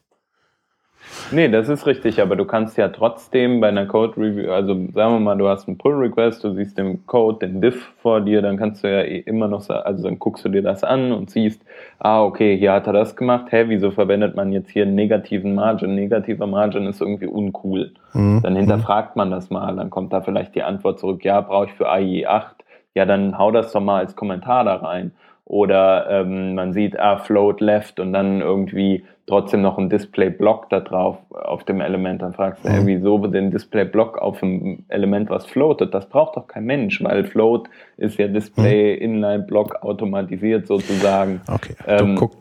[1.32, 5.14] Nee, das ist richtig, aber du kannst ja trotzdem bei einer Code Review, also sagen
[5.14, 8.42] wir mal, du hast einen Pull Request, du siehst den Code, den Diff vor dir,
[8.42, 11.30] dann kannst du ja eh immer noch, also dann guckst du dir das an und
[11.30, 11.62] siehst,
[12.00, 15.56] ah, okay, hier hat er das gemacht, hä, wieso verwendet man jetzt hier einen negativen
[15.56, 15.96] Margin?
[15.96, 17.92] Negativer Margin ist irgendwie uncool.
[18.14, 18.42] Mhm.
[18.44, 21.74] Dann hinterfragt man das mal, dann kommt da vielleicht die Antwort zurück, ja, brauche ich
[21.74, 22.56] für AI 8,
[22.94, 25.12] ja, dann hau das doch mal als Kommentar da rein.
[25.48, 30.82] Oder ähm, man sieht, ah, float left und dann irgendwie trotzdem noch ein Display-Block da
[30.82, 32.22] drauf auf dem Element.
[32.22, 32.74] Dann fragst du, mhm.
[32.74, 35.94] hey, wieso den Display-Block auf dem Element, was floatet?
[35.94, 41.40] Das braucht doch kein Mensch, weil Float ist ja Display-Inline-Block automatisiert sozusagen.
[41.48, 42.32] Okay, ähm, du, guck,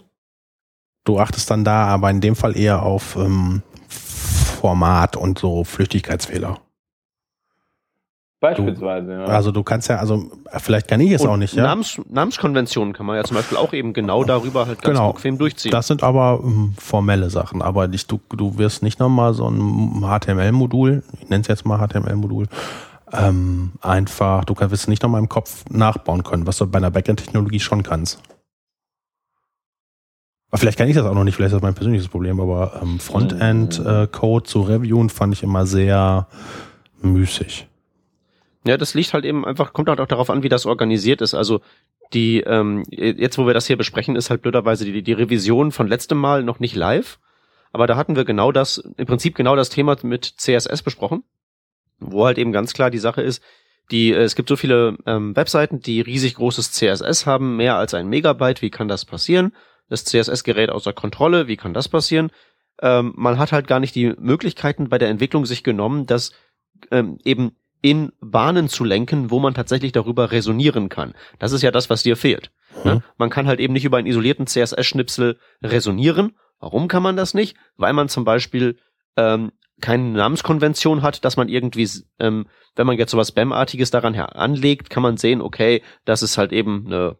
[1.05, 6.59] du achtest dann da aber in dem Fall eher auf ähm, Format und so Flüchtigkeitsfehler.
[8.49, 9.25] Beispielsweise, du, ja.
[9.25, 11.65] Also du kannst ja, also vielleicht kann ich es auch nicht, ja.
[11.65, 15.13] Namens, Namenskonventionen kann man ja zum Beispiel auch eben genau darüber halt ganz genau.
[15.13, 15.73] bequem durchziehen.
[15.73, 20.03] Das sind aber ähm, formelle Sachen, aber nicht, du, du wirst nicht nochmal so ein
[20.03, 22.47] HTML-Modul, ich nenne es jetzt mal HTML-Modul,
[23.13, 27.61] ähm, einfach, du wirst nicht nochmal im Kopf nachbauen können, was du bei einer Backend-Technologie
[27.61, 28.21] schon kannst.
[30.51, 32.81] Aber vielleicht kann ich das auch noch nicht, vielleicht ist das mein persönliches Problem, aber
[32.83, 36.29] ähm, Frontend-Code äh, zu reviewen fand ich immer sehr
[37.03, 37.67] müßig.
[38.67, 41.35] Ja, das liegt halt eben einfach, kommt halt auch darauf an, wie das organisiert ist.
[41.35, 41.61] Also
[42.13, 45.87] die, ähm, jetzt wo wir das hier besprechen, ist halt blöderweise die, die Revision von
[45.87, 47.19] letztem Mal noch nicht live.
[47.73, 51.25] Aber da hatten wir genau das, im Prinzip genau das Thema mit CSS besprochen,
[51.99, 53.43] wo halt eben ganz klar die Sache ist,
[53.91, 57.95] die, äh, es gibt so viele ähm, Webseiten, die riesig großes CSS haben, mehr als
[57.95, 58.63] ein Megabyte.
[58.63, 59.53] Wie kann das passieren?
[59.89, 61.47] Das CSS gerät außer Kontrolle.
[61.47, 62.31] Wie kann das passieren?
[62.83, 66.33] Ähm, man hat halt gar nicht die Möglichkeiten bei der Entwicklung sich genommen, dass
[66.91, 71.15] ähm, eben in Bahnen zu lenken, wo man tatsächlich darüber resonieren kann.
[71.39, 72.51] Das ist ja das, was dir fehlt.
[72.85, 73.03] Mhm.
[73.17, 76.37] Man kann halt eben nicht über einen isolierten CSS-Schnipsel resonieren.
[76.59, 77.57] Warum kann man das nicht?
[77.77, 78.79] Weil man zum Beispiel
[79.17, 84.91] ähm, keine Namenskonvention hat, dass man irgendwie, ähm, wenn man jetzt sowas Spam-artiges daran anlegt,
[84.91, 87.17] kann man sehen, okay, das ist halt eben eine,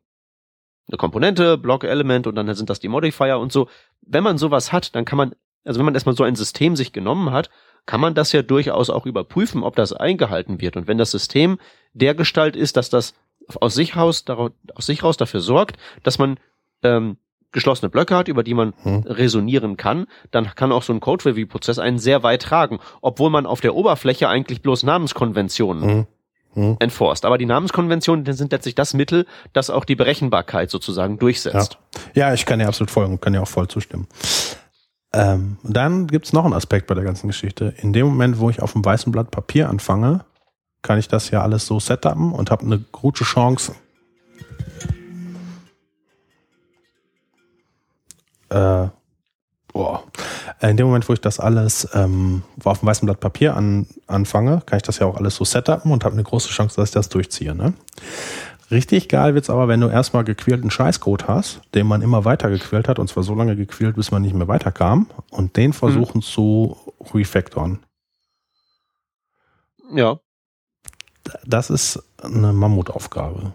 [0.89, 3.69] eine Komponente, Block-Element und dann sind das die Modifier und so.
[4.01, 6.93] Wenn man sowas hat, dann kann man, also wenn man erstmal so ein System sich
[6.93, 7.51] genommen hat,
[7.87, 10.77] kann man das ja durchaus auch überprüfen, ob das eingehalten wird.
[10.77, 11.59] Und wenn das System
[11.95, 13.15] der Gestalt ist, dass das
[13.61, 16.39] aus sich raus, aus sich raus dafür sorgt, dass man
[16.83, 17.17] ähm,
[17.53, 19.03] geschlossene Blöcke hat, über die man hm.
[19.07, 23.61] resonieren kann, dann kann auch so ein Code-Review-Prozess einen sehr weit tragen, obwohl man auf
[23.61, 26.07] der Oberfläche eigentlich bloß Namenskonventionen hm.
[26.55, 26.77] Hm.
[26.81, 27.25] enforst.
[27.25, 31.79] Aber die Namenskonventionen sind letztlich das Mittel, das auch die Berechenbarkeit sozusagen durchsetzt.
[32.15, 34.09] Ja, ja ich kann ja absolut folgen, kann ja auch voll zustimmen.
[35.13, 37.75] Ähm, dann gibt es noch einen Aspekt bei der ganzen Geschichte.
[37.79, 40.25] In dem Moment, wo ich auf dem weißen Blatt Papier anfange,
[40.83, 43.75] kann ich das ja alles so setupen und habe eine gute Chance,
[48.51, 48.89] äh,
[49.73, 50.05] boah.
[50.61, 54.63] in dem Moment, wo ich das alles ähm, auf dem weißen Blatt Papier an, anfange,
[54.65, 56.95] kann ich das ja auch alles so setupen und habe eine große Chance, dass ich
[56.95, 57.55] das durchziehe.
[57.55, 57.75] Ne?
[58.71, 62.89] Richtig geil wird's aber, wenn du erstmal gequälten Scheißcode hast, den man immer weiter gequält
[62.89, 66.23] hat, und zwar so lange gequält, bis man nicht mehr weiterkam, und den versuchen mhm.
[66.23, 66.77] zu
[67.15, 67.79] refactoren.
[69.93, 70.19] Ja.
[71.45, 73.53] Das ist eine Mammutaufgabe.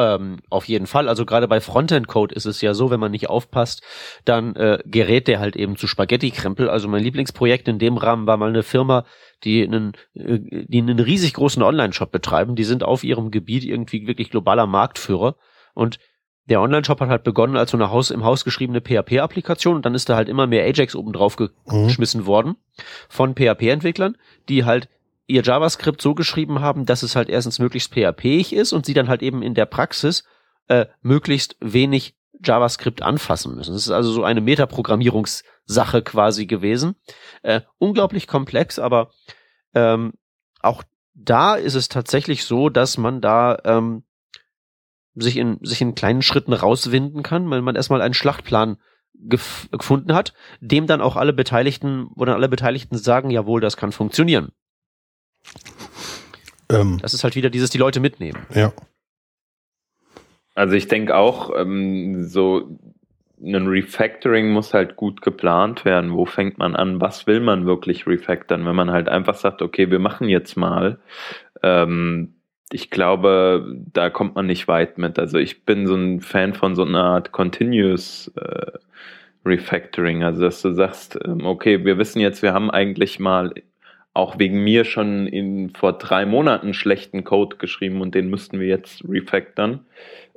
[0.00, 1.08] Ähm, auf jeden Fall.
[1.10, 3.82] Also gerade bei Frontend-Code ist es ja so, wenn man nicht aufpasst,
[4.24, 6.70] dann äh, gerät der halt eben zu Spaghetti-Krempel.
[6.70, 9.04] Also mein Lieblingsprojekt in dem Rahmen war mal eine Firma,
[9.44, 12.56] die einen, äh, die einen riesig großen Online-Shop betreiben.
[12.56, 15.36] Die sind auf ihrem Gebiet irgendwie wirklich globaler Marktführer.
[15.74, 15.98] Und
[16.48, 19.94] der Online-Shop hat halt begonnen als so eine Haus, im Haus geschriebene PHP-Applikation und dann
[19.94, 21.86] ist da halt immer mehr Ajax oben drauf mhm.
[21.86, 22.26] geschmissen mhm.
[22.26, 22.56] worden
[23.08, 24.16] von PHP-Entwicklern,
[24.48, 24.88] die halt
[25.30, 29.08] ihr JavaScript so geschrieben haben, dass es halt erstens möglichst PHP-ig ist und sie dann
[29.08, 30.24] halt eben in der Praxis
[30.68, 33.72] äh, möglichst wenig JavaScript anfassen müssen.
[33.72, 36.96] Das ist also so eine Metaprogrammierungssache quasi gewesen.
[37.42, 39.10] Äh, unglaublich komplex, aber
[39.74, 40.14] ähm,
[40.60, 40.82] auch
[41.14, 44.04] da ist es tatsächlich so, dass man da ähm,
[45.14, 48.78] sich in sich in kleinen Schritten rauswinden kann, wenn man erstmal einen Schlachtplan
[49.12, 53.76] gef gefunden hat, dem dann auch alle Beteiligten, wo dann alle Beteiligten sagen, jawohl, das
[53.76, 54.52] kann funktionieren.
[56.68, 58.46] Ähm, das ist halt wieder dieses, die Leute mitnehmen.
[58.54, 58.72] Ja.
[60.54, 62.78] Also ich denke auch, ähm, so
[63.42, 66.12] ein Refactoring muss halt gut geplant werden.
[66.12, 67.00] Wo fängt man an?
[67.00, 68.66] Was will man wirklich refactoren?
[68.66, 70.98] Wenn man halt einfach sagt, okay, wir machen jetzt mal.
[71.62, 72.34] Ähm,
[72.72, 75.18] ich glaube, da kommt man nicht weit mit.
[75.18, 78.72] Also ich bin so ein Fan von so einer Art Continuous äh,
[79.44, 80.22] Refactoring.
[80.22, 83.52] Also, dass du sagst, ähm, okay, wir wissen jetzt, wir haben eigentlich mal
[84.12, 88.66] auch wegen mir schon in, vor drei Monaten schlechten Code geschrieben und den müssten wir
[88.66, 89.86] jetzt refactoren.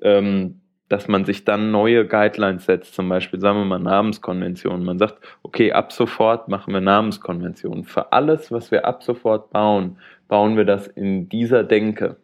[0.01, 0.59] Ähm,
[0.89, 4.86] dass man sich dann neue Guidelines setzt, zum Beispiel sagen wir mal Namenskonventionen.
[4.86, 7.84] Man sagt, okay, ab sofort machen wir Namenskonventionen.
[7.84, 9.97] Für alles, was wir ab sofort bauen,
[10.28, 12.17] bauen wir das in dieser Denke,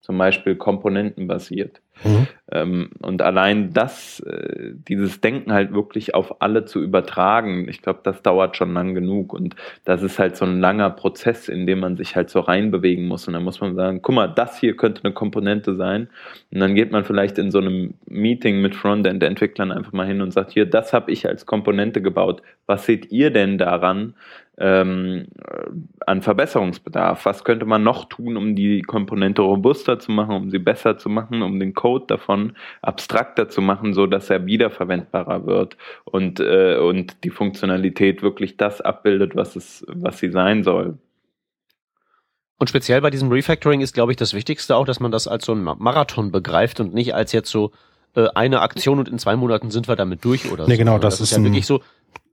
[0.00, 1.80] zum Beispiel komponentenbasiert.
[2.04, 2.26] Mhm.
[2.50, 8.00] Ähm, und allein das, äh, dieses Denken halt wirklich auf alle zu übertragen, ich glaube,
[8.02, 9.32] das dauert schon lang genug.
[9.32, 13.06] Und das ist halt so ein langer Prozess, in dem man sich halt so reinbewegen
[13.06, 13.26] muss.
[13.26, 16.08] Und dann muss man sagen, guck mal, das hier könnte eine Komponente sein.
[16.52, 20.32] Und dann geht man vielleicht in so einem Meeting mit Frontend-Entwicklern einfach mal hin und
[20.32, 22.42] sagt, hier, das habe ich als Komponente gebaut.
[22.66, 24.14] Was seht ihr denn daran?
[24.58, 25.26] ähm,
[26.06, 27.24] an Verbesserungsbedarf?
[27.24, 31.08] Was könnte man noch tun, um die Komponente robuster zu machen, um sie besser zu
[31.08, 36.76] machen, um den Code davon abstrakter zu machen, so dass er wiederverwendbarer wird und, äh,
[36.76, 40.98] und die Funktionalität wirklich das abbildet, was es, was sie sein soll?
[42.58, 45.44] Und speziell bei diesem Refactoring ist, glaube ich, das Wichtigste auch, dass man das als
[45.44, 47.72] so ein Marathon begreift und nicht als jetzt so
[48.14, 50.78] äh, eine Aktion und in zwei Monaten sind wir damit durch oder nee, so.
[50.78, 51.82] genau, das, das ist, ist ja wirklich so,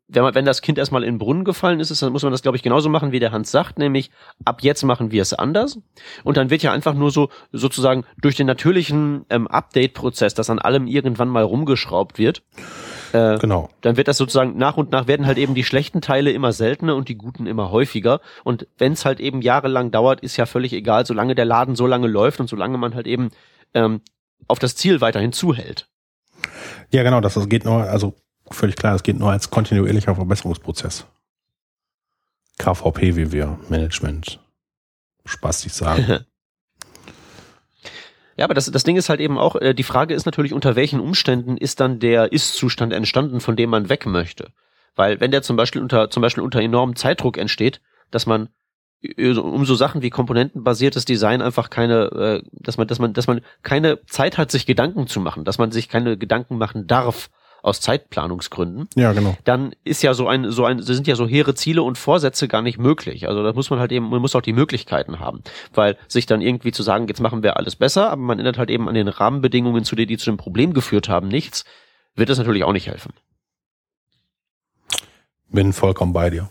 [0.09, 2.41] wenn, man, wenn das Kind erstmal in den Brunnen gefallen ist, dann muss man das,
[2.41, 4.09] glaube ich, genauso machen, wie der Hans sagt, nämlich
[4.43, 5.79] ab jetzt machen wir es anders.
[6.23, 10.59] Und dann wird ja einfach nur so sozusagen durch den natürlichen ähm, Update-Prozess, dass an
[10.59, 12.41] allem irgendwann mal rumgeschraubt wird.
[13.13, 13.69] Äh, genau.
[13.81, 16.95] Dann wird das sozusagen nach und nach werden halt eben die schlechten Teile immer seltener
[16.95, 18.19] und die guten immer häufiger.
[18.43, 21.85] Und wenn es halt eben jahrelang dauert, ist ja völlig egal, solange der Laden so
[21.85, 23.29] lange läuft und solange man halt eben
[23.75, 24.01] ähm,
[24.47, 25.87] auf das Ziel weiterhin zuhält.
[26.91, 28.15] Ja, genau, das geht nur, also
[28.51, 31.05] völlig klar, es geht nur als kontinuierlicher Verbesserungsprozess.
[32.57, 34.39] KVP, wie wir Management
[35.25, 36.25] spaßig sagen.
[38.39, 40.77] Ja, aber das, das Ding ist halt eben auch, äh, die Frage ist natürlich, unter
[40.77, 44.53] welchen Umständen ist dann der Ist-Zustand entstanden, von dem man weg möchte.
[44.95, 47.81] Weil wenn der zum Beispiel unter, zum Beispiel unter enormem Zeitdruck entsteht,
[48.11, 48.47] dass man
[49.01, 53.27] äh, um so Sachen wie komponentenbasiertes Design einfach keine, äh, dass man, dass man, dass
[53.27, 57.29] man keine Zeit hat, sich Gedanken zu machen, dass man sich keine Gedanken machen darf,
[57.61, 59.37] aus Zeitplanungsgründen, ja, genau.
[59.43, 62.61] dann ist ja so ein, so ein, sind ja so hehre Ziele und Vorsätze gar
[62.61, 63.27] nicht möglich.
[63.27, 65.43] Also da muss man halt eben, man muss auch die Möglichkeiten haben.
[65.73, 68.69] Weil sich dann irgendwie zu sagen, jetzt machen wir alles besser, aber man ändert halt
[68.69, 71.65] eben an den Rahmenbedingungen, zu denen die zu dem Problem geführt haben, nichts,
[72.15, 73.13] wird das natürlich auch nicht helfen.
[75.51, 76.49] Bin vollkommen bei dir.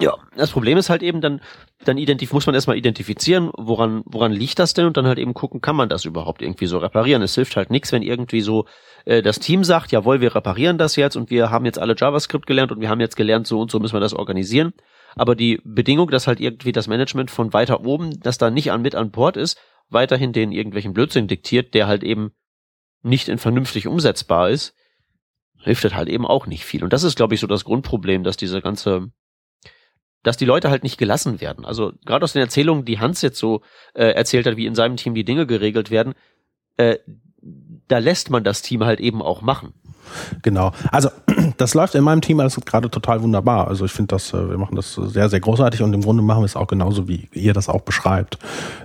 [0.00, 1.40] Ja, das Problem ist halt eben dann,
[1.84, 5.34] dann identif muss man erstmal identifizieren, woran, woran liegt das denn und dann halt eben
[5.34, 7.20] gucken, kann man das überhaupt irgendwie so reparieren.
[7.20, 8.66] Es hilft halt nichts, wenn irgendwie so
[9.06, 12.46] äh, das Team sagt, jawohl, wir reparieren das jetzt und wir haben jetzt alle JavaScript
[12.46, 14.72] gelernt und wir haben jetzt gelernt, so und so müssen wir das organisieren.
[15.16, 18.82] Aber die Bedingung, dass halt irgendwie das Management von weiter oben, das da nicht an
[18.82, 22.30] mit an Bord ist, weiterhin den irgendwelchen Blödsinn diktiert, der halt eben
[23.02, 24.74] nicht in vernünftig umsetzbar ist,
[25.60, 26.84] hilft halt eben auch nicht viel.
[26.84, 29.10] Und das ist, glaube ich, so das Grundproblem, dass diese ganze
[30.22, 31.64] dass die Leute halt nicht gelassen werden.
[31.64, 33.62] Also gerade aus den Erzählungen, die Hans jetzt so
[33.94, 36.14] äh, erzählt hat, wie in seinem Team die Dinge geregelt werden,
[36.76, 36.98] äh,
[37.88, 39.72] da lässt man das Team halt eben auch machen.
[40.42, 40.72] Genau.
[40.90, 41.10] Also
[41.56, 43.68] das läuft in meinem Team alles gerade total wunderbar.
[43.68, 46.40] Also ich finde das, äh, wir machen das sehr, sehr großartig und im Grunde machen
[46.40, 48.38] wir es auch genauso, wie ihr das auch beschreibt.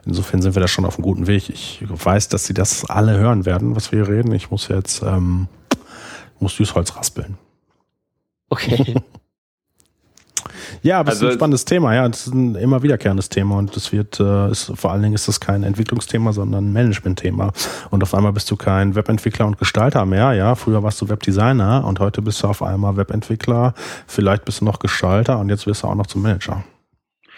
[0.06, 1.50] Insofern sind wir da schon auf einem guten Weg.
[1.50, 4.34] Ich weiß, dass sie das alle hören werden, was wir hier reden.
[4.34, 5.48] Ich muss jetzt, ähm,
[6.40, 7.38] muss Süßholz raspeln.
[8.50, 8.96] Okay.
[10.84, 12.06] Ja, aber also, es ist ein also spannendes Thema, ja.
[12.06, 15.28] Es ist ein immer wiederkehrendes Thema und es wird, äh, ist, vor allen Dingen ist
[15.28, 17.52] das kein Entwicklungsthema, sondern ein Managementthema.
[17.90, 20.56] Und auf einmal bist du kein Webentwickler und Gestalter mehr, ja.
[20.56, 23.74] Früher warst du Webdesigner und heute bist du auf einmal Webentwickler,
[24.08, 26.64] vielleicht bist du noch Gestalter und jetzt wirst du auch noch zum Manager.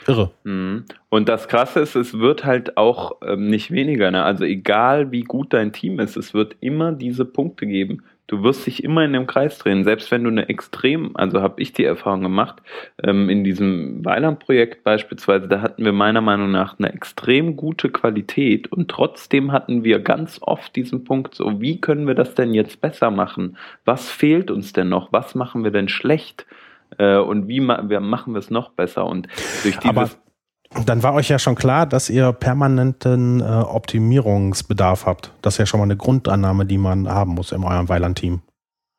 [0.07, 0.31] Irre.
[0.43, 0.85] Mhm.
[1.09, 4.11] Und das Krasse ist, es wird halt auch ähm, nicht weniger.
[4.11, 4.23] Ne?
[4.23, 8.03] Also egal wie gut dein Team ist, es wird immer diese Punkte geben.
[8.27, 11.61] Du wirst dich immer in dem Kreis drehen, selbst wenn du eine extrem, also habe
[11.61, 12.61] ich die Erfahrung gemacht,
[13.03, 18.71] ähm, in diesem Weiland-Projekt beispielsweise, da hatten wir meiner Meinung nach eine extrem gute Qualität
[18.71, 22.81] und trotzdem hatten wir ganz oft diesen Punkt so, wie können wir das denn jetzt
[22.81, 23.57] besser machen?
[23.85, 25.13] Was fehlt uns denn noch?
[25.13, 26.45] Was machen wir denn schlecht?
[26.97, 29.05] Äh, und wie machen wir es noch besser?
[29.05, 29.27] Und
[29.63, 30.09] durch dieses Aber
[30.85, 35.31] dann war euch ja schon klar, dass ihr permanenten äh, Optimierungsbedarf habt.
[35.41, 38.41] Das ist ja schon mal eine Grundannahme, die man haben muss in eurem Weiland-Team.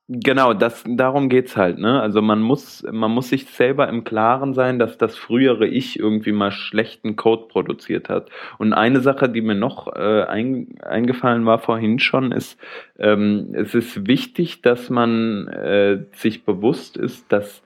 [0.09, 2.01] Genau, das, darum geht's halt, ne?
[2.01, 6.31] Also man muss, man muss sich selber im Klaren sein, dass das frühere Ich irgendwie
[6.31, 8.31] mal schlechten Code produziert hat.
[8.59, 12.57] Und eine Sache, die mir noch äh, ein, eingefallen war vorhin schon, ist,
[13.01, 17.65] ähm, es ist wichtig, dass man äh, sich bewusst ist, dass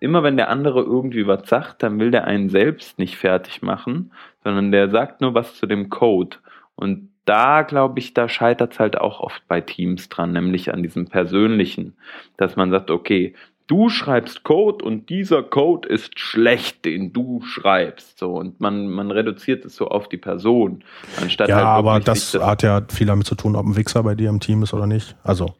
[0.00, 4.12] immer wenn der andere irgendwie was sagt, dann will der einen selbst nicht fertig machen,
[4.44, 6.36] sondern der sagt nur was zu dem Code.
[6.74, 10.82] Und da glaube ich, da scheitert es halt auch oft bei Teams dran, nämlich an
[10.82, 11.96] diesem Persönlichen,
[12.36, 13.34] dass man sagt, okay,
[13.66, 18.18] du schreibst Code und dieser Code ist schlecht, den du schreibst.
[18.18, 20.82] So, und man, man reduziert es so auf die Person.
[21.20, 24.14] Anstatt ja, halt aber das, hat ja viel damit zu tun, ob ein Wichser bei
[24.14, 25.16] dir im Team ist oder nicht.
[25.22, 25.54] Also,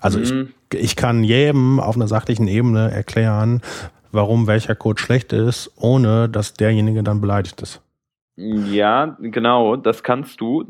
[0.00, 0.24] also mhm.
[0.24, 3.60] ich, ich kann jedem auf einer sachlichen Ebene erklären,
[4.12, 7.80] warum welcher Code schlecht ist, ohne dass derjenige dann beleidigt ist.
[8.36, 10.64] Ja, genau, das kannst du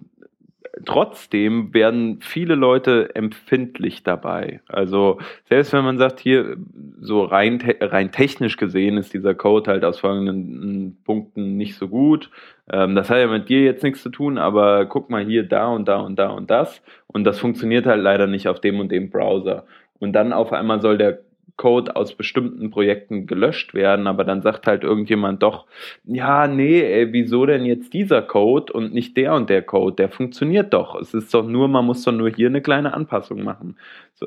[0.85, 4.61] trotzdem werden viele Leute empfindlich dabei.
[4.67, 6.57] Also selbst wenn man sagt, hier
[7.01, 12.31] so rein, rein technisch gesehen ist dieser Code halt aus folgenden Punkten nicht so gut.
[12.71, 15.69] Ähm, das hat ja mit dir jetzt nichts zu tun, aber guck mal hier da
[15.69, 16.83] und da und da und das.
[17.07, 19.67] Und das funktioniert halt leider nicht auf dem und dem Browser.
[19.99, 21.21] Und dann auf einmal soll der
[21.57, 25.67] Code aus bestimmten Projekten gelöscht werden, aber dann sagt halt irgendjemand doch,
[26.05, 29.95] ja, nee, ey, wieso denn jetzt dieser Code und nicht der und der Code?
[29.95, 31.01] Der funktioniert doch.
[31.01, 33.77] Es ist doch nur, man muss doch nur hier eine kleine Anpassung machen.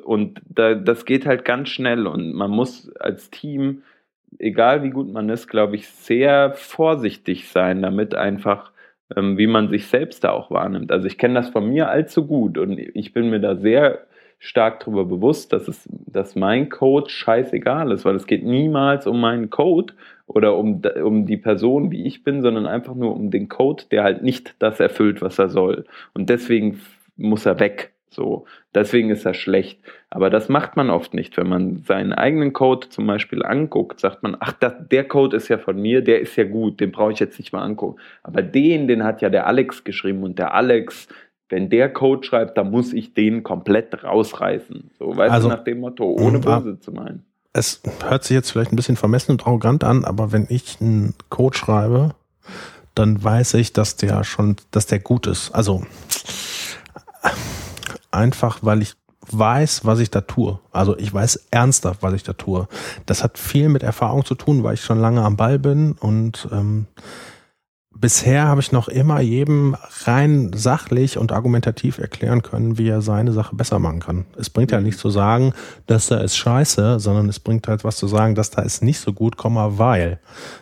[0.04, 3.84] Und da, das geht halt ganz schnell und man muss als Team,
[4.40, 8.72] egal wie gut man ist, glaube ich, sehr vorsichtig sein, damit einfach
[9.16, 10.92] ähm, wie man sich selbst da auch wahrnimmt.
[10.92, 14.06] Also ich kenne das von mir allzu gut und ich bin mir da sehr
[14.40, 19.20] stark darüber bewusst, dass, es, dass mein Code scheißegal ist, weil es geht niemals um
[19.20, 19.94] meinen Code
[20.28, 24.04] oder um, um die Person, wie ich bin, sondern einfach nur um den Code, der
[24.04, 25.86] halt nicht das erfüllt, was er soll.
[26.14, 26.82] Und deswegen
[27.16, 27.92] muss er weg.
[28.10, 29.80] So, deswegen ist er schlecht.
[30.10, 31.38] Aber das macht man oft nicht.
[31.38, 35.50] Wenn man seinen eigenen Code zum Beispiel anguckt, sagt man, ach, das, der Code ist
[35.50, 38.00] ja von mir, der ist ja gut, den brauche ich jetzt nicht mal angucken.
[38.24, 41.08] Aber den, den hat ja der Alex geschrieben und der Alex,
[41.50, 44.92] wenn der Code schreibt, dann muss ich den komplett rausreißen.
[45.00, 47.26] So, weißt also, du, nach dem Motto, ohne böse zu meinen.
[47.54, 51.16] Es hört sich jetzt vielleicht ein bisschen vermessen und arrogant an, aber wenn ich einen
[51.30, 52.14] Code schreibe,
[52.94, 55.52] dann weiß ich, dass der schon, dass der gut ist.
[55.52, 55.84] Also
[58.12, 58.96] einfach, weil ich
[59.30, 60.60] weiß, was ich da tue.
[60.72, 62.68] Also ich weiß ernsthaft, was ich da tue.
[63.06, 66.48] Das hat viel mit Erfahrung zu tun, weil ich schon lange am Ball bin und
[66.52, 66.88] ähm,
[68.00, 69.76] bisher habe ich noch immer jedem
[70.06, 74.26] rein sachlich und argumentativ erklären können, wie er seine Sache besser machen kann.
[74.38, 75.54] Es bringt ja nicht zu sagen,
[75.86, 79.00] dass da ist scheiße, sondern es bringt halt was zu sagen, dass da ist nicht
[79.00, 80.20] so gut, weil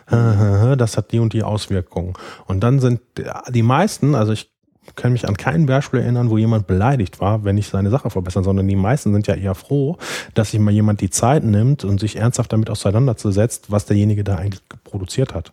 [0.08, 2.14] das hat die und die Auswirkungen.
[2.46, 3.00] Und dann sind
[3.48, 4.50] die meisten, also ich
[4.94, 8.44] kann mich an kein Beispiel erinnern, wo jemand beleidigt war, wenn ich seine Sache verbessern,
[8.44, 9.98] sondern die meisten sind ja eher froh,
[10.34, 14.36] dass sich mal jemand die Zeit nimmt und sich ernsthaft damit auseinanderzusetzt, was derjenige da
[14.36, 15.52] eigentlich produziert hat.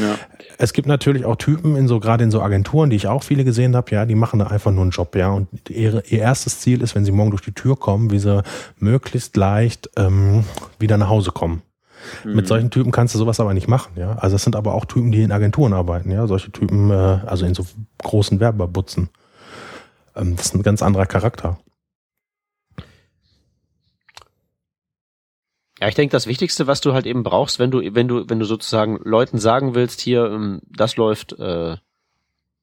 [0.00, 0.16] Ja.
[0.58, 3.44] Es gibt natürlich auch Typen in so, gerade in so Agenturen, die ich auch viele
[3.44, 5.30] gesehen habe, ja, die machen da einfach nur einen Job, ja.
[5.30, 8.42] Und ihr, ihr erstes Ziel ist, wenn sie morgen durch die Tür kommen, wie sie
[8.78, 10.44] möglichst leicht ähm,
[10.78, 11.62] wieder nach Hause kommen.
[12.24, 12.34] Mhm.
[12.34, 14.12] Mit solchen Typen kannst du sowas aber nicht machen, ja.
[14.16, 16.26] Also es sind aber auch Typen, die in Agenturen arbeiten, ja.
[16.26, 16.94] Solche Typen, äh,
[17.26, 17.64] also in so
[18.02, 19.08] großen Werberbutzen.
[20.16, 21.58] Ähm, das ist ein ganz anderer Charakter.
[25.80, 28.38] Ja, ich denke, das Wichtigste, was du halt eben brauchst, wenn du, wenn du, wenn
[28.38, 31.76] du sozusagen Leuten sagen willst, hier, ähm, das läuft, äh,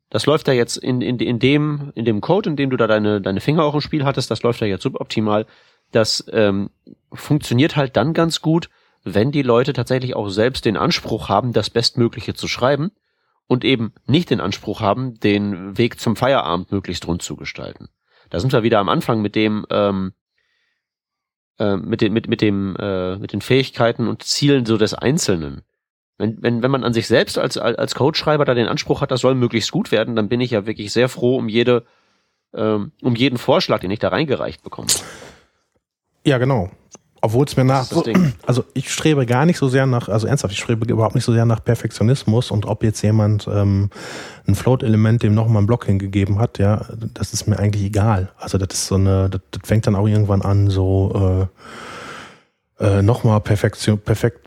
[0.10, 2.88] das läuft da jetzt in, in, in dem, in dem Code, in dem du da
[2.88, 5.46] deine, deine Finger auch im Spiel hattest, das läuft da jetzt suboptimal.
[5.92, 6.70] Das ähm,
[7.12, 8.70] funktioniert halt dann ganz gut,
[9.04, 12.92] wenn die Leute tatsächlich auch selbst den Anspruch haben, das Bestmögliche zu schreiben
[13.48, 17.90] und eben nicht den Anspruch haben, den Weg zum Feierabend möglichst rund zu gestalten.
[18.30, 20.14] Da sind wir wieder am Anfang mit dem, ähm,
[21.62, 25.62] äh, mit, den, mit, mit, dem, äh, mit den Fähigkeiten und Zielen so des Einzelnen.
[26.18, 29.22] Wenn, wenn, wenn man an sich selbst als, als Codeschreiber da den Anspruch hat, das
[29.22, 31.84] soll möglichst gut werden, dann bin ich ja wirklich sehr froh um jede,
[32.56, 34.88] ähm, um jeden Vorschlag, den ich da reingereicht bekomme.
[36.26, 36.72] Ja, genau.
[37.24, 37.88] Obwohl es mir nach,
[38.48, 41.32] also ich strebe gar nicht so sehr nach, also ernsthaft, ich strebe überhaupt nicht so
[41.32, 43.92] sehr nach Perfektionismus und ob jetzt jemand ähm,
[44.48, 48.32] ein Float-Element dem nochmal einen Block hingegeben hat, ja, das ist mir eigentlich egal.
[48.40, 51.48] Also das ist so eine, das, das fängt dann auch irgendwann an, so
[52.80, 54.40] äh, äh, nochmal Perfektion, perfekt,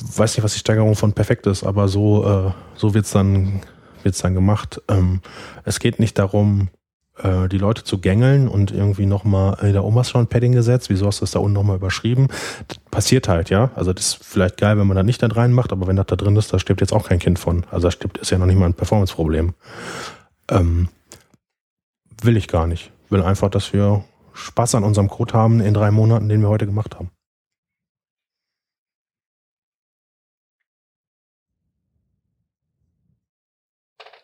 [0.00, 3.60] weiß nicht, was die Steigerung von perfekt ist, aber so, äh, so wird's dann,
[4.04, 4.80] wird's dann gemacht.
[4.88, 5.20] Ähm,
[5.64, 6.68] es geht nicht darum,
[7.22, 10.26] äh, die Leute zu gängeln und irgendwie nochmal, äh, da oben hast du schon ein
[10.28, 12.28] Padding gesetzt, wieso hast du das da unten nochmal überschrieben?
[12.68, 13.70] Das passiert halt, ja.
[13.74, 16.16] Also das ist vielleicht geil, wenn man da nicht da reinmacht, aber wenn das da
[16.16, 17.64] drin ist, da stirbt jetzt auch kein Kind von.
[17.70, 19.54] Also da stirbt, ist ja noch nicht mal ein Performance-Problem.
[20.50, 20.88] Ähm,
[22.22, 22.90] will ich gar nicht.
[23.08, 26.66] Will einfach, dass wir Spaß an unserem Code haben in drei Monaten, den wir heute
[26.66, 27.10] gemacht haben.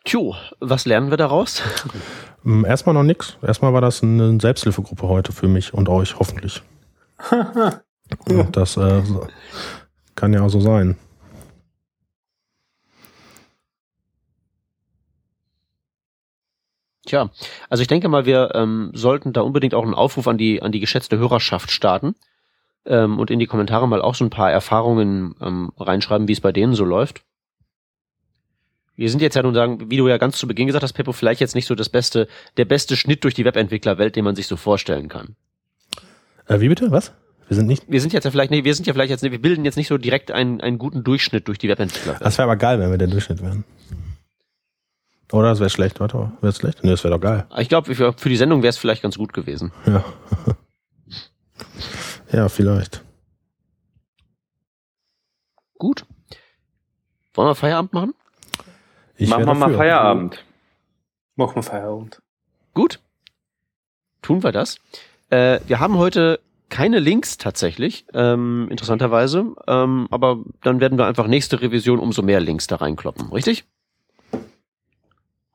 [0.07, 1.61] Tjo, was lernen wir daraus?
[2.45, 3.37] Ähm, erstmal noch nichts.
[3.41, 6.63] Erstmal war das eine Selbsthilfegruppe heute für mich und euch, hoffentlich.
[8.51, 9.01] das äh,
[10.15, 10.97] kann ja auch so sein.
[17.07, 17.29] Tja,
[17.69, 20.73] also ich denke mal, wir ähm, sollten da unbedingt auch einen Aufruf an die an
[20.73, 22.15] die geschätzte Hörerschaft starten
[22.85, 26.41] ähm, und in die Kommentare mal auch so ein paar Erfahrungen ähm, reinschreiben, wie es
[26.41, 27.23] bei denen so läuft.
[28.97, 31.11] Wir sind jetzt ja nun sagen, wie du ja ganz zu Beginn gesagt hast, Peppo,
[31.11, 32.27] vielleicht jetzt nicht so das beste,
[32.57, 35.35] der beste Schnitt durch die Webentwicklerwelt, den man sich so vorstellen kann.
[36.47, 36.91] Äh, wie bitte?
[36.91, 37.13] Was?
[37.47, 37.83] Wir sind nicht.
[37.87, 39.87] Wir sind jetzt ja vielleicht, nee, wir sind ja vielleicht jetzt, wir bilden jetzt nicht
[39.87, 42.25] so direkt einen, einen guten Durchschnitt durch die Webentwicklerwelt.
[42.25, 43.63] Das wäre aber geil, wenn wir der Durchschnitt wären.
[45.31, 46.31] Oder das wäre schlecht, warte.
[46.41, 46.83] Wäre schlecht?
[46.83, 47.45] Nee, das wäre doch geil.
[47.57, 49.71] Ich glaube, für, für die Sendung wäre es vielleicht ganz gut gewesen.
[49.85, 50.03] Ja.
[52.31, 53.03] ja, vielleicht.
[55.77, 56.05] Gut.
[57.35, 58.13] Wollen wir Feierabend machen?
[59.17, 60.43] Ich machen wir mal Feierabend.
[61.35, 62.21] Machen wir Feierabend.
[62.73, 62.99] Gut.
[64.21, 64.77] Tun wir das.
[65.29, 66.39] Äh, wir haben heute
[66.69, 69.55] keine Links tatsächlich, ähm, interessanterweise.
[69.67, 73.65] Ähm, aber dann werden wir einfach nächste Revision umso mehr Links da reinkloppen, richtig?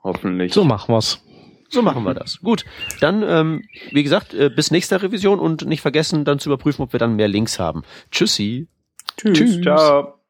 [0.02, 0.52] Hoffentlich.
[0.52, 1.22] So machen wir's.
[1.68, 2.40] So machen wir das.
[2.40, 2.64] Gut.
[3.00, 6.92] Dann, ähm, wie gesagt, äh, bis nächster Revision und nicht vergessen, dann zu überprüfen, ob
[6.92, 7.82] wir dann mehr Links haben.
[8.10, 8.68] Tschüssi.
[9.16, 9.38] Tschüss.
[9.38, 9.60] Tschüss.
[9.62, 10.21] Ciao.